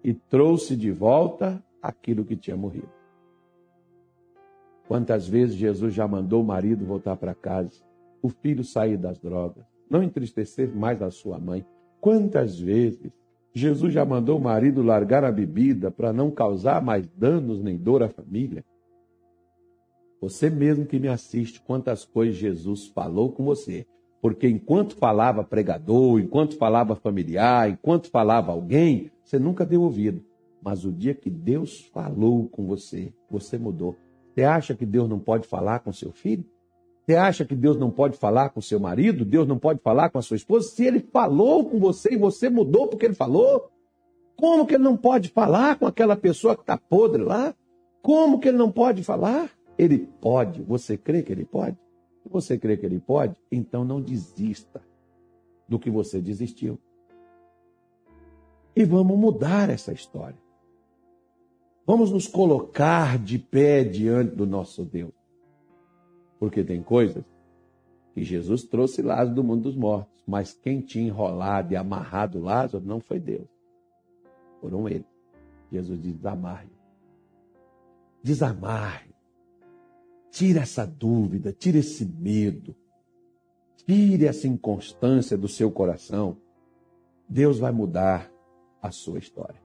e 0.03 0.13
trouxe 0.13 0.75
de 0.75 0.91
volta 0.91 1.63
aquilo 1.81 2.25
que 2.25 2.35
tinha 2.35 2.55
morrido. 2.55 2.89
Quantas 4.87 5.27
vezes 5.27 5.55
Jesus 5.55 5.93
já 5.93 6.07
mandou 6.07 6.41
o 6.41 6.45
marido 6.45 6.85
voltar 6.85 7.15
para 7.15 7.33
casa, 7.33 7.83
o 8.25 8.29
filho 8.29 8.63
sair 8.63 8.97
das 8.97 9.19
drogas, 9.19 9.63
não 9.89 10.03
entristecer 10.03 10.73
mais 10.75 11.01
a 11.01 11.11
sua 11.11 11.39
mãe? 11.39 11.65
Quantas 12.01 12.59
vezes 12.59 13.11
Jesus 13.53 13.93
já 13.93 14.03
mandou 14.03 14.37
o 14.37 14.41
marido 14.41 14.83
largar 14.83 15.23
a 15.23 15.31
bebida 15.31 15.89
para 15.89 16.11
não 16.11 16.29
causar 16.29 16.81
mais 16.81 17.07
danos 17.07 17.61
nem 17.61 17.77
dor 17.77 18.03
à 18.03 18.09
família? 18.09 18.63
Você 20.21 20.49
mesmo 20.49 20.85
que 20.85 20.99
me 20.99 21.07
assiste, 21.07 21.61
quantas 21.61 22.03
coisas 22.03 22.35
Jesus 22.35 22.87
falou 22.87 23.31
com 23.31 23.43
você. 23.45 23.85
Porque 24.21 24.47
enquanto 24.47 24.95
falava 24.95 25.43
pregador, 25.43 26.19
enquanto 26.19 26.57
falava 26.57 26.95
familiar, 26.95 27.69
enquanto 27.69 28.09
falava 28.09 28.51
alguém, 28.51 29.11
você 29.23 29.37
nunca 29.37 29.63
deu 29.63 29.83
ouvido. 29.83 30.23
Mas 30.63 30.83
o 30.83 30.91
dia 30.91 31.13
que 31.13 31.29
Deus 31.29 31.81
falou 31.93 32.49
com 32.49 32.65
você, 32.65 33.13
você 33.29 33.55
mudou. 33.55 33.95
Você 34.33 34.43
acha 34.43 34.73
que 34.73 34.85
Deus 34.85 35.07
não 35.07 35.19
pode 35.19 35.47
falar 35.47 35.79
com 35.81 35.93
seu 35.93 36.11
filho? 36.11 36.43
Você 37.05 37.15
acha 37.15 37.45
que 37.45 37.55
Deus 37.55 37.77
não 37.77 37.91
pode 37.91 38.17
falar 38.17 38.49
com 38.49 38.59
seu 38.59 38.79
marido? 38.79 39.23
Deus 39.23 39.47
não 39.47 39.59
pode 39.59 39.79
falar 39.79 40.09
com 40.09 40.17
a 40.17 40.23
sua 40.23 40.37
esposa? 40.37 40.69
Se 40.69 40.83
ele 40.83 40.99
falou 40.99 41.69
com 41.69 41.79
você 41.79 42.13
e 42.13 42.17
você 42.17 42.49
mudou 42.49 42.87
porque 42.87 43.05
ele 43.05 43.13
falou, 43.13 43.69
como 44.35 44.65
que 44.65 44.73
ele 44.73 44.83
não 44.83 44.97
pode 44.97 45.29
falar 45.29 45.77
com 45.77 45.85
aquela 45.85 46.15
pessoa 46.15 46.55
que 46.55 46.61
está 46.61 46.77
podre 46.77 47.21
lá? 47.21 47.53
Como 48.01 48.39
que 48.39 48.47
ele 48.47 48.57
não 48.57 48.71
pode 48.71 49.03
falar? 49.03 49.51
Ele 49.77 49.99
pode. 50.19 50.63
Você 50.63 50.97
crê 50.97 51.21
que 51.21 51.31
ele 51.31 51.45
pode? 51.45 51.77
Se 52.23 52.29
você 52.29 52.57
crê 52.57 52.75
que 52.75 52.85
ele 52.85 52.99
pode, 52.99 53.35
então 53.51 53.85
não 53.85 54.01
desista 54.01 54.81
do 55.69 55.77
que 55.77 55.91
você 55.91 56.19
desistiu. 56.19 56.79
E 58.75 58.83
vamos 58.83 59.17
mudar 59.17 59.69
essa 59.69 59.93
história. 59.93 60.37
Vamos 61.85 62.11
nos 62.11 62.27
colocar 62.27 63.19
de 63.19 63.37
pé 63.37 63.83
diante 63.83 64.35
do 64.35 64.47
nosso 64.47 64.83
Deus. 64.83 65.13
Porque 66.39 66.63
tem 66.63 66.81
coisas 66.81 67.23
que 68.13 68.23
Jesus 68.23 68.63
trouxe 68.63 69.01
Lázaro 69.01 69.35
do 69.35 69.43
mundo 69.43 69.63
dos 69.63 69.75
mortos, 69.75 70.23
mas 70.25 70.53
quem 70.53 70.81
tinha 70.81 71.07
enrolado 71.07 71.73
e 71.73 71.75
amarrado 71.75 72.39
Lázaro 72.39 72.83
não 72.83 72.99
foi 72.99 73.19
Deus. 73.19 73.47
Foram 74.61 74.87
eles. 74.87 75.05
Jesus 75.71 76.01
diz: 76.01 76.15
desamarre. 76.15 76.69
Desamarre. 78.23 79.13
Tira 80.31 80.61
essa 80.61 80.85
dúvida, 80.85 81.53
tira 81.53 81.77
esse 81.77 82.05
medo, 82.05 82.75
tire 83.85 84.25
essa 84.25 84.47
inconstância 84.47 85.37
do 85.37 85.47
seu 85.47 85.71
coração. 85.71 86.37
Deus 87.27 87.57
vai 87.57 87.71
mudar 87.71 88.29
a 88.81 88.91
sua 88.91 89.17
história. 89.17 89.63